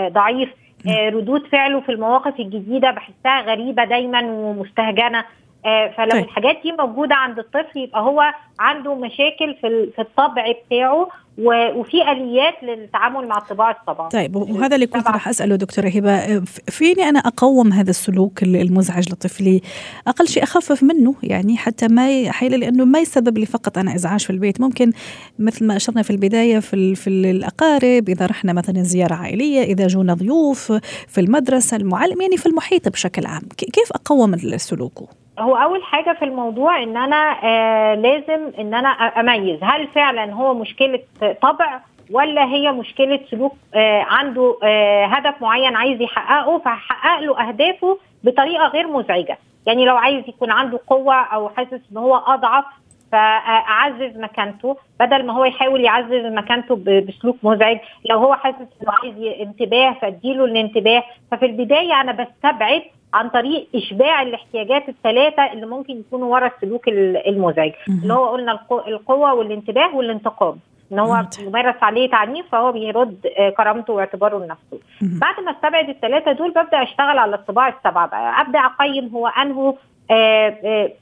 ضعيف. 0.08 0.50
ردود 0.88 1.48
فعله 1.48 1.80
في 1.80 1.92
المواقف 1.92 2.40
الجديدة 2.40 2.92
بحسها 2.92 3.42
غريبة 3.42 3.84
دايما 3.84 4.22
ومستهجنة. 4.22 5.24
فلو 5.64 6.12
طيب. 6.12 6.24
الحاجات 6.24 6.58
دي 6.64 6.72
موجودة 6.72 7.16
عند 7.16 7.40
الطفل 7.40 7.80
يبقى 7.80 8.02
هو 8.02 8.34
عنده 8.60 8.96
مشاكل 8.96 9.56
في 9.62 9.90
في 9.96 10.02
الطبع 10.02 10.52
بتاعه 10.66 11.08
وفي 11.38 12.12
آليات 12.12 12.54
للتعامل 12.64 13.28
مع 13.28 13.38
الطباع 13.38 13.72
الطبع 13.72 14.08
طيب 14.08 14.36
وهذا 14.36 14.76
اللي 14.76 14.88
كنت 14.88 15.08
راح 15.08 15.28
أسأله 15.28 15.56
دكتورة 15.56 15.88
هبة 15.88 16.40
فيني 16.70 17.04
أنا 17.10 17.20
أقوم 17.20 17.74
هذا 17.74 17.90
السلوك 17.90 18.44
المزعج 18.44 19.10
لطفلي؟ 19.10 19.62
أقل 20.08 20.28
شيء 20.28 20.44
أخفف 20.44 20.84
منه 20.84 21.16
يعني 21.24 21.58
حتى 21.58 21.88
ما 21.88 22.32
حيل 22.32 22.60
لأنه 22.60 22.86
ما 22.86 23.00
يسبب 23.00 23.38
لي 23.38 23.46
فقط 23.46 23.78
أنا 23.78 23.96
إزعاج 23.96 24.20
في 24.20 24.30
البيت. 24.30 24.62
ممكن 24.62 24.92
مثل 25.40 25.68
ما 25.68 25.76
أشرنا 25.76 26.02
في 26.02 26.10
البداية 26.10 26.60
في 26.60 26.96
في 26.96 27.10
الأقارب 27.10 28.10
إذا 28.10 28.26
رحنا 28.26 28.54
مثلا 28.54 28.84
زيارة 28.84 29.14
عائلية 29.16 29.64
إذا 29.64 29.88
جونا 29.88 30.14
ضيوف 30.14 30.72
في 31.08 31.22
المدرسة 31.22 31.78
المعلم 31.78 32.22
يعني 32.22 32.38
في 32.38 32.46
المحيط 32.46 32.90
بشكل 32.90 33.26
عام 33.26 33.42
كيف 33.58 33.92
أقوم 33.92 34.38
سلوكه 34.58 35.08
هو 35.40 35.56
أول 35.56 35.84
حاجة 35.84 36.14
في 36.20 36.26
الموضوع 36.26 36.84
إن 36.84 36.98
أنا 36.98 37.38
آه 37.44 37.96
لازم 37.96 38.52
إن 38.60 38.74
أنا 38.74 38.90
أميز. 38.90 39.60
هل 39.64 39.88
فعلا 39.88 40.34
هو 40.34 40.54
مشكلة 40.54 41.00
طبع 41.42 41.80
ولا 42.12 42.46
هي 42.46 42.72
مشكلة 42.72 43.20
سلوك 43.32 43.54
آه 43.76 44.02
عنده 44.10 44.58
آه 44.64 45.06
هدف 45.06 45.42
معين 45.42 45.76
عايز 45.76 46.02
يحققه 46.02 46.58
فهحقق 46.58 47.20
له 47.20 47.48
أهدافه 47.48 47.98
بطريقة 48.24 48.68
غير 48.68 48.88
مزعجة. 48.88 49.38
يعني 49.66 49.86
لو 49.86 49.98
عايز 49.98 50.24
يكون 50.28 50.52
عنده 50.52 50.80
قوة 50.88 51.16
أو 51.16 51.50
حاسس 51.50 51.80
إن 51.92 51.98
هو 51.98 52.16
أضعف 52.16 52.66
فأعزز 53.12 54.18
مكانته 54.18 54.78
بدل 55.00 55.26
ما 55.26 55.34
هو 55.34 55.46
يحاول 55.46 55.82
يعزز 55.82 56.26
مكانته 56.26 56.76
بسلوك 57.08 57.38
مزعج 57.44 57.78
لو 58.10 58.18
هو 58.18 58.36
حاسس 58.36 58.58
إنه 58.82 58.92
عايز 59.04 59.16
انتباه 59.42 59.94
فأديله 60.02 60.46
الانتباه. 60.46 61.04
ففي 61.32 61.46
البداية 61.46 62.02
أنا 62.02 62.12
بستبعد 62.12 62.82
عن 63.14 63.30
طريق 63.30 63.68
إشباع 63.76 64.22
الاحتياجات 64.22 64.90
الثلاثة 64.90 65.52
اللي 65.54 65.66
ممكن 65.66 66.00
يكونوا 66.00 66.34
ورا 66.34 66.48
السلوك 66.48 66.88
المزعج. 67.28 67.72
اللي 68.04 68.14
هو 68.14 68.26
قلنا 68.30 68.60
القوة 68.88 69.34
والانتباه 69.34 69.96
والانتقام. 69.96 70.60
إن 70.92 71.00
هو 71.00 71.26
يمارس 71.40 71.84
عليه 71.84 72.10
تعنيف 72.10 72.46
فهو 72.52 72.72
بيرد 72.72 73.28
كرامته 73.58 73.94
واعتباره 73.94 74.38
لنفسه. 74.38 74.80
بعد 75.02 75.40
ما 75.46 75.52
استبعد 75.52 75.90
الثلاثة 75.90 76.32
دول 76.32 76.52
ببدأ 76.52 76.84
أشتغل 76.84 77.18
على 77.18 77.36
الطباع 77.36 77.68
السبعة 77.68 78.08
بقى. 78.08 78.42
أبدأ 78.42 78.60
أقيم 78.60 79.08
هو 79.14 79.28
انه 79.28 79.76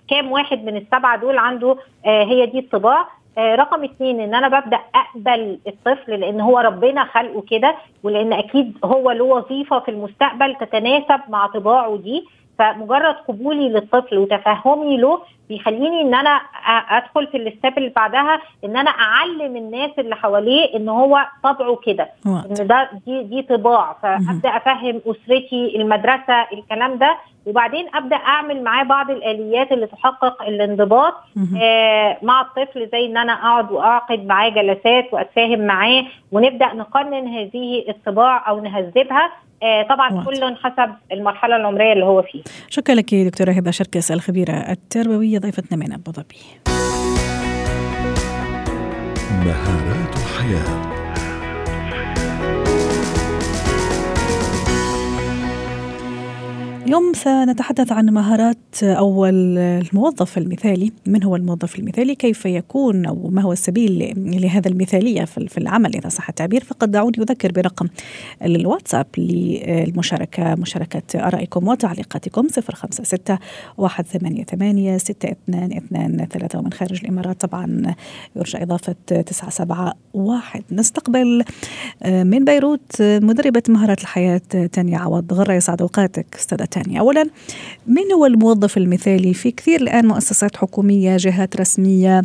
كام 0.09 0.31
واحد 0.31 0.65
من 0.65 0.77
السبعة 0.77 1.17
دول 1.17 1.37
عنده 1.37 1.77
هي 2.05 2.45
دي 2.45 2.59
الطباع. 2.59 3.07
رقم 3.37 3.83
اثنين 3.83 4.19
إن 4.19 4.35
أنا 4.35 4.59
ببدأ 4.59 4.79
أقبل 4.95 5.59
الطفل 5.67 6.19
لأن 6.19 6.41
هو 6.41 6.59
ربنا 6.59 7.03
خلقه 7.03 7.41
كده 7.49 7.75
ولأن 8.03 8.33
أكيد 8.33 8.77
هو 8.83 9.11
له 9.11 9.23
وظيفة 9.23 9.79
في 9.79 9.91
المستقبل 9.91 10.55
تتناسب 10.55 11.19
مع 11.29 11.47
طباعه 11.47 11.97
دي. 11.97 12.25
فمجرد 12.59 13.15
قبولي 13.27 13.69
للطفل 13.69 14.17
وتفهمي 14.17 14.97
له 14.97 15.19
بيخليني 15.49 16.01
إن 16.01 16.15
أنا 16.15 16.41
أدخل 16.89 17.27
في 17.27 17.37
الستيب 17.37 17.77
اللي 17.77 17.89
بعدها 17.95 18.41
إن 18.65 18.77
أنا 18.77 18.89
أعلم 18.89 19.55
الناس 19.55 19.91
اللي 19.99 20.15
حواليه 20.15 20.75
إن 20.75 20.89
هو 20.89 21.25
طبعه 21.43 21.75
كده 21.85 22.09
إن 22.25 22.67
ده 22.67 22.89
دي 23.05 23.23
دي 23.23 23.41
طباع. 23.41 23.95
فأبدأ 24.01 24.49
أفهم 24.49 25.01
أسرتي 25.05 25.73
المدرسة 25.75 26.41
الكلام 26.53 26.97
ده. 26.97 27.17
وبعدين 27.45 27.87
أبدأ 27.95 28.15
أعمل 28.15 28.63
معاه 28.63 28.83
بعض 28.83 29.11
الآليات 29.11 29.71
اللي 29.71 29.87
تحقق 29.87 30.41
الانضباط 30.43 31.13
آه 31.61 32.17
مع 32.21 32.41
الطفل 32.41 32.89
زي 32.91 33.05
إن 33.05 33.17
أنا 33.17 33.33
أقعد 33.33 33.71
وأعقد 33.71 34.25
معاه 34.25 34.49
جلسات 34.49 35.13
وأتفاهم 35.13 35.59
معاه 35.67 36.03
ونبدأ 36.31 36.73
نقنن 36.73 37.27
هذه 37.27 37.83
الطباع 37.89 38.49
أو 38.49 38.59
نهذبها. 38.63 39.31
آه 39.63 39.83
طبعا. 39.83 40.23
كل 40.23 40.55
حسب 40.63 40.93
المرحلة 41.11 41.55
العمرية 41.55 41.93
اللي 41.93 42.05
هو 42.05 42.21
فيها. 42.21 42.43
شكرا 42.69 42.95
لك 42.95 43.15
دكتورة 43.15 43.51
هبة 43.51 43.71
شركس 43.71 44.11
الخبيره 44.11 44.53
التربوية 44.53 45.36
ضيفتنا 45.39 45.77
من 45.77 45.93
أبو 45.93 46.11
ظبي. 46.11 46.37
مهارات 49.45 50.15
الحياة. 50.15 50.96
اليوم 56.87 57.13
سنتحدث 57.13 57.91
عن 57.91 58.05
مهارات 58.05 58.83
أو 58.83 59.25
الموظف 59.25 60.37
المثالي. 60.37 60.91
من 61.05 61.23
هو 61.23 61.35
الموظف 61.35 61.79
المثالي؟ 61.79 62.15
كيف 62.15 62.45
يكون 62.45 63.05
أو 63.05 63.29
ما 63.29 63.41
هو 63.41 63.51
السبيل 63.51 64.13
لهذا 64.41 64.67
المثالية 64.67 65.25
في 65.25 65.57
العمل؟ 65.57 65.95
إذا 65.95 66.09
صح 66.09 66.29
التعبير 66.29 66.63
فقد 66.63 66.91
دعوني 66.91 67.17
أذكر 67.17 67.51
برقم 67.51 67.87
الواتساب 68.43 69.05
للمشاركة 69.17 70.55
مشاركة 70.55 71.27
آرائكم 71.27 71.67
وتعليقاتكم 71.67 72.47
056 72.47 73.37
188 73.77 74.97
622 74.97 76.49
ومن 76.55 76.73
خارج 76.73 76.99
الإمارات 77.03 77.41
طبعا 77.41 77.95
يرجى 78.35 78.63
إضافة 78.63 78.95
971 79.07 80.61
نستقبل 80.71 81.43
من 82.05 82.45
بيروت 82.45 83.01
مدربة 83.01 83.63
مهارات 83.69 84.01
الحياة 84.01 84.41
تانيا 84.71 84.99
عوض. 84.99 85.33
غرة 85.33 85.53
يسعد 85.53 85.81
أوقاتك 85.81 86.35
أستاذة 86.35 86.63
تانية 86.83 86.99
أولا 86.99 87.29
من 87.87 88.11
هو 88.13 88.25
الموظف 88.25 88.77
المثالي؟ 88.77 89.33
في 89.33 89.51
كثير 89.51 89.81
الآن 89.81 90.07
مؤسسات 90.07 90.57
حكومية 90.57 91.17
جهات 91.17 91.57
رسمية 91.61 92.21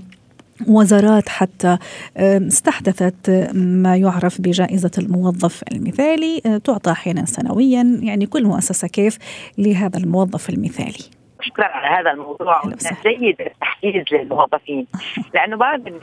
وزارات 0.69 1.29
حتى 1.29 1.79
استحدثت 2.17 3.31
ما 3.55 3.97
يعرف 3.97 4.41
بجائزة 4.41 4.91
الموظف 4.99 5.62
المثالي 5.73 6.41
تعطى 6.65 6.91
أحيانا 6.91 7.25
سنويا. 7.25 7.99
يعني 8.03 8.27
كل 8.27 8.45
مؤسسة 8.45 8.88
كيف 8.88 9.19
لهذا 9.59 9.99
الموظف 9.99 10.51
المثالي؟ 10.51 11.05
شكرا 11.41 11.65
على 11.65 12.01
هذا 12.01 12.11
الموضوع. 12.11 12.62
جيد 13.07 13.41
التحفيز 13.41 14.05
للموظفين. 14.12 14.87
لأنه 15.35 15.57
بعض 15.57 15.87
الناس 15.87 16.03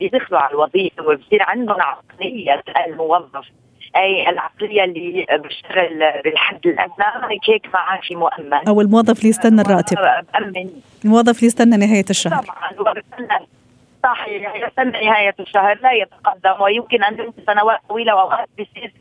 بيدخلوا 0.00 0.40
على 0.40 0.54
الوظيفة 0.54 1.02
وبصير 1.02 1.42
عندهم 1.42 1.80
عقليه 1.80 2.62
الموظف 2.86 3.46
أي 3.96 4.28
العقلية 4.30 4.84
اللي 4.84 5.26
بشتغل 5.30 6.22
بالحد 6.24 6.66
الادنى 6.66 7.38
هيك 7.48 7.66
معاشي 7.74 8.14
مؤمن. 8.14 8.68
أو 8.68 8.80
الموظف 8.80 9.18
اللي 9.18 9.28
يستنى 9.28 9.60
الراتب. 9.60 9.96
الموظف 11.04 11.36
اللي 11.36 11.46
يستنى 11.46 11.76
نهاية 11.76 12.04
الشهر. 12.10 12.44
طبعا 12.44 12.94
صحيح 14.02 14.54
يستنى 14.54 14.90
نهاية 15.06 15.34
الشهر 15.40 15.78
لا 15.82 15.92
يتقدم 15.92 16.60
ويمكن 16.62 17.04
ان 17.04 17.32
سنوات 17.46 17.78
طويلة 17.88 18.14
وأوقات 18.14 18.48
بيصير 18.56 18.92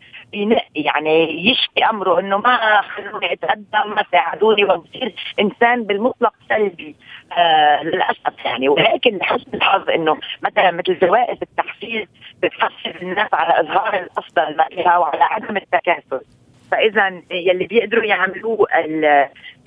يعني 0.75 1.47
يشفي 1.49 1.85
أمره 1.89 2.19
إنه 2.19 2.37
ما 2.37 2.81
خلوني 2.81 3.33
اتقدم 3.33 3.95
ما 3.95 4.03
ساعدوني 4.11 4.63
وبصير 4.63 5.15
إنسان 5.39 5.83
بالمطلق 5.83 6.33
سلبي. 6.49 6.95
آه 7.37 7.83
للأسف 7.83 8.45
يعني. 8.45 8.69
ولكن 8.69 9.17
لحسن 9.17 9.53
الحظ 9.53 9.89
إنه 9.89 10.17
مثلا 10.41 10.71
مثل 10.71 10.99
جوائز 10.99 11.37
التحفيز 11.41 12.07
بتحفز 12.43 13.01
الناس 13.01 13.33
على 13.33 13.59
إظهار 13.59 13.93
الأفضل 13.93 14.75
فيها 14.75 14.97
وعلى 14.97 15.23
عدم 15.23 15.57
التكاسل. 15.57 16.21
فاذا 16.71 17.21
يلي 17.31 17.67
بيقدروا 17.67 18.03
يعملوه 18.03 18.67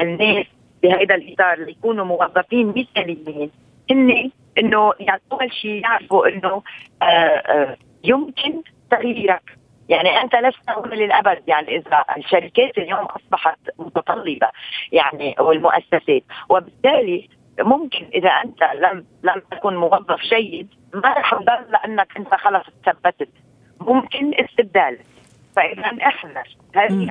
الناس 0.00 0.46
بهذا 0.82 1.14
الإطار 1.14 1.58
ليكونوا 1.58 2.04
موظفين 2.04 2.68
مثاليين 2.76 3.50
هن 3.90 4.30
إنه 4.58 4.92
يعني 5.00 5.20
أول 5.32 5.52
شيء 5.52 5.82
يعرفوا 5.82 6.28
إنه 6.28 6.62
آآ 7.02 7.06
آآ 7.06 7.76
يمكن 8.04 8.62
تغييرك. 8.90 9.58
يعني 9.88 10.20
أنت 10.20 10.36
لست 10.36 10.70
هنا 10.70 10.94
للأبد 10.94 11.42
يعني 11.46 11.76
إذا 11.76 12.04
الشركات 12.16 12.78
اليوم 12.78 13.04
أصبحت 13.04 13.58
متطلبة 13.78 14.48
يعني 14.92 15.34
والمؤسسات 15.40 16.22
وبالتالي 16.48 17.28
ممكن 17.60 18.08
إذا 18.14 18.30
أنت 18.30 18.62
لم 18.62 19.06
لم 19.22 19.42
تكن 19.50 19.76
موظف 19.76 20.20
جيد 20.20 20.68
ما 20.94 21.08
رح 21.08 21.34
لأنك 21.70 22.16
أنت 22.16 22.34
خلص 22.34 22.66
تثبتت. 22.84 23.28
ممكن 23.80 24.34
استبدال 24.34 24.98
فإذا 25.56 25.82
احذر 26.06 26.56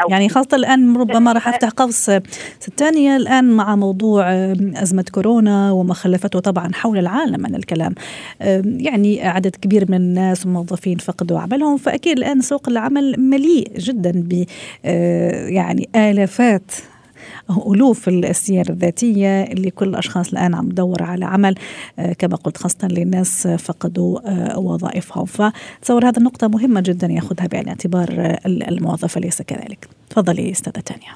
يعني 0.10 0.30
خاصة 0.30 0.56
الآن 0.58 0.98
ربما 0.98 1.34
راح 1.34 1.48
أفتح 1.48 1.70
قوس 1.70 2.12
ستانية 2.60 3.18
الآن 3.18 3.52
مع 3.52 3.76
موضوع 3.76 4.32
أزمة 4.76 5.06
كورونا 5.12 5.72
وما 5.72 5.94
خلفته 5.94 6.40
طبعا 6.40 6.72
حول 6.74 6.98
العالم 6.98 7.42
من 7.42 7.56
الكلام. 7.56 7.96
يعني 8.66 9.28
عدد 9.28 9.56
كبير 9.56 9.86
من 9.90 9.98
الناس 9.98 10.46
وموظفين 10.46 10.98
فقدوا 10.98 11.40
عملهم 11.40 11.78
فأكيد 11.78 12.18
الآن 12.18 12.42
سوق 12.42 12.70
العمل 12.70 13.16
مليء 13.20 13.72
جدا 13.78 14.12
ب 14.16 14.46
آه، 14.86 15.48
يعني 15.48 15.90
آلافات 15.96 16.72
ألوف 17.50 18.10
السير 18.10 18.66
الذاتية 18.70 19.44
اللي 19.44 19.72
كل 19.72 19.90
الأشخاص 19.90 20.32
الآن 20.34 20.56
عم 20.56 20.70
تدور 20.70 21.04
على 21.04 21.26
عمل 21.26 21.56
آه، 22.00 22.14
كما 22.14 22.36
قلت 22.36 22.58
خاصة 22.58 22.88
للناس 22.88 23.48
فقدوا 23.48 24.20
آه، 24.26 24.60
وظائفهم. 24.60 25.26
فتصور 25.26 26.06
هذه 26.06 26.18
النقطة 26.18 26.48
مهمة 26.48 26.82
جدا 26.86 27.08
يأخذها 27.08 27.48
بعين 27.48 27.64
الاعتبار 27.64 28.08
آه، 28.12 28.40
الموظف 28.46 29.18
أليس 29.18 29.42
كذلك. 29.42 29.88
تفضلي 30.10 30.52
أستاذة 30.52 30.84
تانيا 30.84 31.14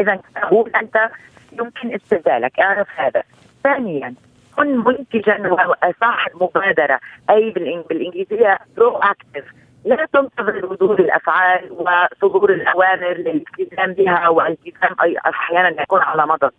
إذا 0.00 0.20
أقول 0.36 0.70
أنت 0.70 1.10
يمكن 1.52 1.94
استبدالك. 1.94 2.60
أعرف 2.60 2.88
هذا. 2.96 3.22
ثانيا 3.62 4.14
كن 4.56 4.76
منتجا 4.76 5.38
وصاحب 5.52 6.30
مبادرة. 6.34 7.00
أي 7.30 7.50
بالإنجليزية 7.50 8.58
برو 8.76 8.96
أكتف 8.96 9.44
لا 9.84 10.06
تنتظر 10.12 10.70
ردود 10.70 11.00
الأفعال 11.00 11.72
وصدور 11.72 12.52
الأوامر 12.52 13.12
للالتزام 13.12 13.92
بها 13.92 14.28
والالتزام 14.28 14.96
أحيانا 15.26 15.82
يكون 15.82 16.00
على 16.00 16.26
مضض. 16.26 16.52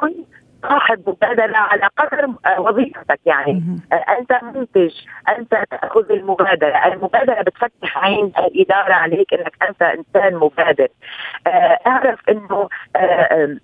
كن 0.00 0.14
صاحب 0.62 1.08
مبادرة 1.08 1.56
على 1.56 1.88
قدر 1.96 2.28
وظيفتك 2.58 3.20
يعني. 3.26 3.80
أنت 4.18 4.40
منتج 4.42 4.90
أنت 5.38 5.64
تأخذ 5.70 6.12
المبادرة، 6.12 6.86
المبادرة 6.86 7.42
بتفتح 7.42 7.98
عين 8.04 8.32
الإدارة 8.38 8.92
عليك 8.92 9.34
إنك 9.34 9.56
أنت 9.68 9.82
إنسان 9.82 10.34
مبادر. 10.34 10.88
أعرف 11.86 12.28
إنه 12.28 12.68
آه، 12.96 13.56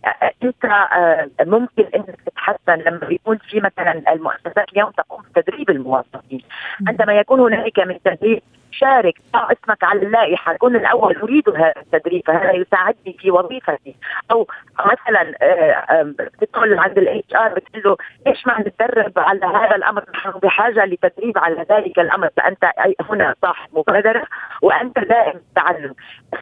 أنت 0.43 0.65
آه، 0.65 1.29
ممكن 1.41 1.85
إنك 1.95 2.21
تتحسن 2.27 2.79
لما 2.87 3.07
بيكون 3.09 3.39
في 3.39 3.61
مثلا 3.61 4.13
المؤسسات 4.13 4.73
اليوم 4.73 4.91
تقوم 4.91 5.23
بتدريب 5.37 5.71
الموظفين، 5.71 6.43
عندما 6.89 7.13
يكون 7.13 7.41
هنالك 7.41 7.79
من 7.79 7.99
تدريب 8.05 8.43
شارك 8.73 9.15
ضع 9.33 9.49
اسمك 9.53 9.85
على 9.85 10.03
اللائحة 10.03 10.57
كن 10.57 10.77
الأول 10.77 11.17
أريد 11.17 11.49
هذا 11.51 11.73
التدريب 11.77 12.23
فهذا 12.27 12.53
يساعدني 12.53 13.17
في 13.19 13.31
وظيفتي. 13.31 13.95
أو 14.31 14.47
مثلا 14.79 15.35
بتدخل 16.03 16.79
عند 16.79 16.99
ال 16.99 17.35
HR 17.35 17.55
بتقول 17.55 17.83
له 17.85 17.97
ليش 18.27 18.47
ما 18.47 18.61
نتدرب 18.61 19.19
على 19.19 19.47
هذا 19.47 19.77
الأمر؟ 19.77 20.05
نحن 20.15 20.31
بحاجة 20.31 20.85
لتدريب 20.85 21.39
على 21.39 21.67
ذلك 21.71 21.99
الأمر 21.99 22.29
فأنت 22.37 22.65
هنا 23.11 23.35
صاحب 23.43 23.69
مبادرة 23.79 24.25
وأنت 24.63 24.99
دائم 24.99 25.37
التعلم 25.37 25.95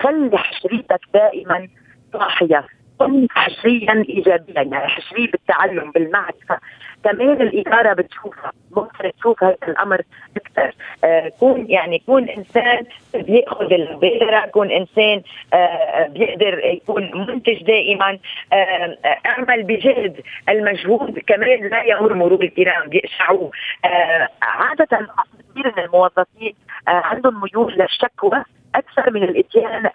خلي 0.03 0.39
حشريتك 0.39 1.01
دائما 1.15 1.69
صاحية. 2.13 2.65
كن 2.99 3.27
حشريا 3.31 4.05
ايجابيا 4.09 4.55
يعني 4.63 4.89
حشري 4.89 5.27
بالتعلم 5.27 5.91
بالمعرفة. 5.91 6.59
كمان 7.05 7.43
الإدارة 7.43 7.93
بتشوفها 7.93 8.53
ممكن 8.77 9.11
تشوف 9.19 9.45
هذا 9.45 9.57
الأمر 9.69 10.01
أكثر. 10.37 10.75
آه 11.05 11.33
كون 11.41 11.67
يعني 11.71 12.03
كون 12.07 12.29
إنسان 12.29 12.85
بيأخذ 13.15 13.73
المبادره 13.73 14.47
كون 14.47 14.71
إنسان 14.71 15.23
آه 15.55 16.07
بيقدر 16.07 16.59
يكون 16.65 17.11
منتج 17.15 17.63
دائما. 17.63 18.19
آه 18.53 18.97
أعمل 19.27 19.63
بجهد 19.63 20.21
المجهود 20.49 21.19
كمان 21.19 21.69
لا 21.69 21.83
يمر 21.85 22.15
مرور 22.15 22.43
الكرام 22.43 22.89
بيقشعوه. 22.89 23.51
آه 23.85 24.29
عادة 24.43 25.07
كثير 25.57 25.73
من 25.77 25.85
الموظفين 25.85 26.55
آه 26.89 26.91
عندهم 26.91 27.41
ميول 27.41 27.73
للشكوى 27.73 28.45
أكثر 28.75 29.11
من 29.11 29.23
الإتيان 29.23 29.91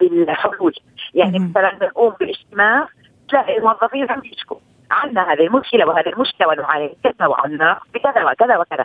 بالحلول. 0.00 0.74
يعني 1.14 1.38
مثلا 1.38 1.78
بنقوم 1.78 2.14
باجتماع 2.20 2.88
تلاقي 3.28 3.58
الموظفين 3.58 4.10
عم 4.10 4.22
يشكوا 4.24 4.56
عندنا 4.90 5.32
هذه 5.32 5.46
المشكلة 5.46 5.86
وهذه 5.86 6.08
المشكلة 6.08 6.48
ونعاني 6.48 6.96
كذا 7.04 7.26
وعنا 7.26 7.78
بكذا 7.94 8.24
وكذا 8.24 8.56
وكذا. 8.56 8.84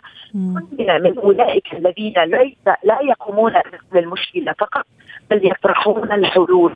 كلنا 0.78 0.98
من 0.98 1.18
أولئك 1.20 1.74
الذين 1.74 2.14
ليس 2.24 2.58
لا 2.84 3.00
يقومون 3.02 3.54
بالمشكلة 3.92 4.54
فقط 4.60 4.86
بل 5.30 5.48
يطرحون 5.48 6.12
الحلول. 6.12 6.76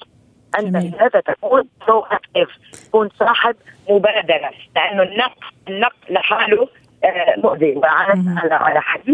أنت 0.59 0.75
لهذا 0.75 1.19
تكون 1.19 1.63
برو 1.87 1.99
اكتف 1.99 2.49
تكون 2.87 3.09
صاحب 3.19 3.55
مبادرة 3.89 4.51
لأنه 4.75 5.03
النق 5.03 5.37
النق 5.67 5.95
لحاله 6.09 6.67
آه، 7.03 7.35
مؤذي. 7.37 7.75
وعلى 7.75 8.23
على 8.51 8.81
النق 8.81 9.10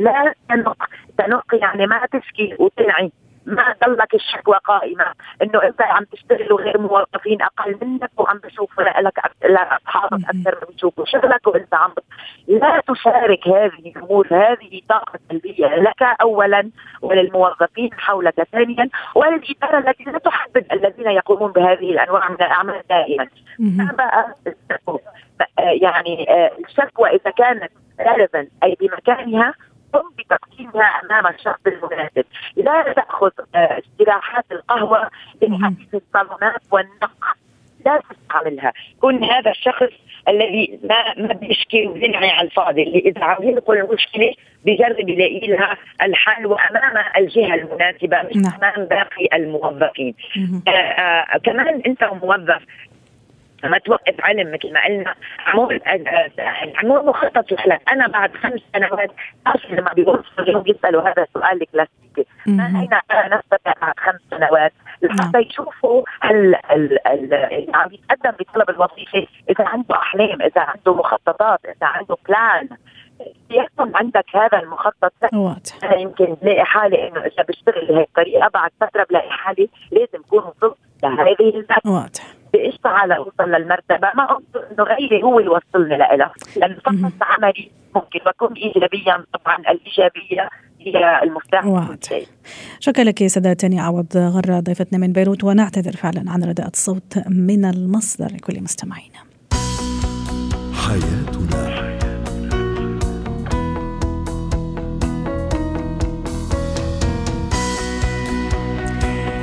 لا 0.00 0.34
تنق 0.48 0.84
تنق 1.18 1.44
يعني 1.52 1.86
ما 1.86 2.06
تشكي 2.12 2.56
وتنعي. 2.58 3.12
ما 3.46 3.74
ضلك 3.86 4.14
الشكوى 4.14 4.56
قائمة. 4.64 5.04
إنه 5.42 5.62
أنت 5.62 5.82
عم 5.82 6.04
تشتغل 6.04 6.52
وغير 6.52 6.80
موظفين 6.80 7.42
أقل 7.42 7.78
منك 7.82 8.10
وعم 8.16 8.38
بشوف 8.38 8.80
لك 8.80 9.18
أصحابك 9.48 10.24
أكثر 10.24 10.58
من 10.60 10.72
بيشوفوا. 10.74 11.04
شغلك 11.04 11.46
وأنت 11.46 11.74
عم 11.74 11.94
لا 12.48 12.82
تشارك 12.88 13.48
هذه 13.48 13.92
الأمور 13.96 14.26
هذه 14.30 14.80
طاقة 14.88 15.18
سلبية 15.30 15.66
لك 15.66 16.02
اولا 16.02 16.70
وللموظفين 17.02 17.90
حولك 17.94 18.42
ثانيا 18.52 18.88
وللإدارة 19.14 19.78
التي 19.78 20.04
لا 20.04 20.18
تحدد 20.18 20.66
الذين 20.72 21.10
يقومون 21.10 21.52
بهذه 21.52 21.90
الأنواع 21.90 22.28
من 22.28 22.34
الأعمال 22.36 22.82
دائما. 22.88 23.26
بقى 23.92 24.34
يعني 25.58 26.30
آه، 26.30 26.50
الشكوى 26.68 27.08
إذا 27.08 27.30
كانت 27.30 27.72
أي 28.62 28.76
بمكانها 28.80 29.54
قم 29.92 30.10
بتقديمها 30.18 31.00
أمام 31.04 31.26
الشخص 31.26 31.60
المناسب، 31.66 32.24
لا 32.56 32.92
تأخذ 32.92 33.30
آه، 33.54 33.78
استراحات 33.78 34.44
القهوة 34.52 35.10
لحديث 35.42 35.94
الصالونات 35.94 36.62
والنق 36.70 37.36
لا 37.86 38.00
تستعملها، 38.10 38.72
كن 39.00 39.24
هذا 39.24 39.50
الشخص 39.50 39.92
الذي 40.28 40.80
ما 40.84 41.26
ما 41.26 41.34
بيشكي 41.34 41.86
وبينعي 41.86 42.30
على 42.30 42.46
الفاضي. 42.46 42.82
اللي 42.82 42.98
اذا 42.98 43.24
عم 43.24 43.42
يلقوا 43.42 43.74
المشكلة 43.74 44.34
بجرب 44.64 45.08
يلاقي 45.08 45.46
لها 45.46 45.76
الحل 46.02 46.46
وأمام 46.46 47.04
الجهة 47.16 47.54
المناسبة 47.54 48.22
مش 48.22 48.36
نعم. 48.36 48.52
أمام 48.54 48.84
باقي 48.84 49.28
الموظفين. 49.32 50.14
آه 50.68 50.70
آه 50.70 51.38
كمان 51.38 51.82
أنت 51.86 52.04
موظف 52.04 52.62
ما 53.64 53.78
توقف 53.78 54.14
علم 54.20 54.52
مثل 54.52 54.72
ما 54.72 54.84
قلنا. 54.84 55.14
عمول 55.46 55.80
عمول 56.74 57.06
مخطط 57.06 57.52
لك 57.52 57.82
أنا 57.88 58.08
بعد 58.08 58.36
خمس 58.36 58.60
سنوات 58.72 59.10
أصلا 59.46 59.70
لما 59.70 59.92
بيوصلوا 59.92 60.24
اليوم 60.38 60.64
يسألوا 60.66 61.02
هذا 61.02 61.22
السؤال 61.22 61.62
الكلاسيكي. 61.62 62.26
ما 62.46 62.66
اين 62.66 63.30
نفسك 63.30 63.60
بعد 63.80 63.94
خمس 63.98 64.20
سنوات 64.30 64.72
لحتى. 65.02 65.38
يشوفوا 65.38 66.02
هل 66.20 66.54
اللي 66.70 67.68
عم 67.74 67.92
يتقدم 67.92 68.30
بطلب 68.30 68.70
الوظيفة. 68.70 69.26
إذا 69.50 69.64
عنده 69.68 69.94
أحلام 69.94 70.42
إذا 70.42 70.60
عنده 70.60 70.94
مخططات 70.94 71.60
إذا 71.64 71.86
عنده 71.86 72.16
بلان 72.28 72.68
يكون 73.50 73.96
عندك 73.96 74.24
هذا 74.34 74.58
المخطط. 74.58 75.12
واضح. 75.32 75.84
أنا 75.84 75.96
يمكن 75.96 76.36
بلاقي 76.42 76.64
حالي 76.64 77.08
إنه 77.08 77.20
إذا 77.20 77.42
بشتغل 77.48 77.86
بهي 77.86 78.02
الطريقة 78.02 78.48
بعد 78.48 78.70
فترة 78.80 79.06
بلاقي 79.10 79.30
حالي 79.30 79.68
لازم 79.92 80.24
اكون 80.26 80.38
وصلت 80.38 80.76
لهذه 81.02 81.64
واضح. 81.86 82.29
باشتغل 82.90 83.08
لاوصل 83.08 83.50
للمرتبة. 83.50 84.08
ما 84.14 84.38
إنه 84.72 84.84
غيري 84.84 85.22
هو 85.22 85.38
اللي 85.38 85.50
وصلني 85.50 85.98
لها 85.98 86.32
لأنه 86.56 86.74
فقط 86.74 87.12
عملي 87.22 87.70
ممكن 87.94 88.18
بكون 88.26 88.52
ايجابيا 88.56 89.24
طبعا 89.34 89.56
الإيجابية 89.56 90.48
هي 90.80 91.22
المفتاح. 91.22 91.66
واضح. 91.66 92.22
شكرا 92.80 93.04
لك 93.04 93.26
سادة 93.26 93.52
تاني 93.52 93.80
عوض 93.80 94.16
غرة 94.16 94.60
ضيفتنا 94.60 94.98
من 94.98 95.12
بيروت 95.12 95.44
ونعتذر 95.44 95.92
فعلا 95.92 96.30
عن 96.30 96.44
رداءة 96.44 96.70
الصوت 96.70 97.18
من 97.28 97.64
المصدر 97.64 98.26
لكل 98.26 98.62
مستمعينا. 98.62 99.20
حياتنا. 100.74 101.90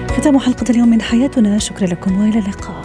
ختام 0.08 0.40
حلقة 0.40 0.66
اليوم 0.70 0.88
من 0.90 1.02
حياتنا. 1.02 1.60
شكرا 1.60 1.88
لكم 1.88 2.22
وإلى 2.22 2.40
اللقاء. 2.40 2.77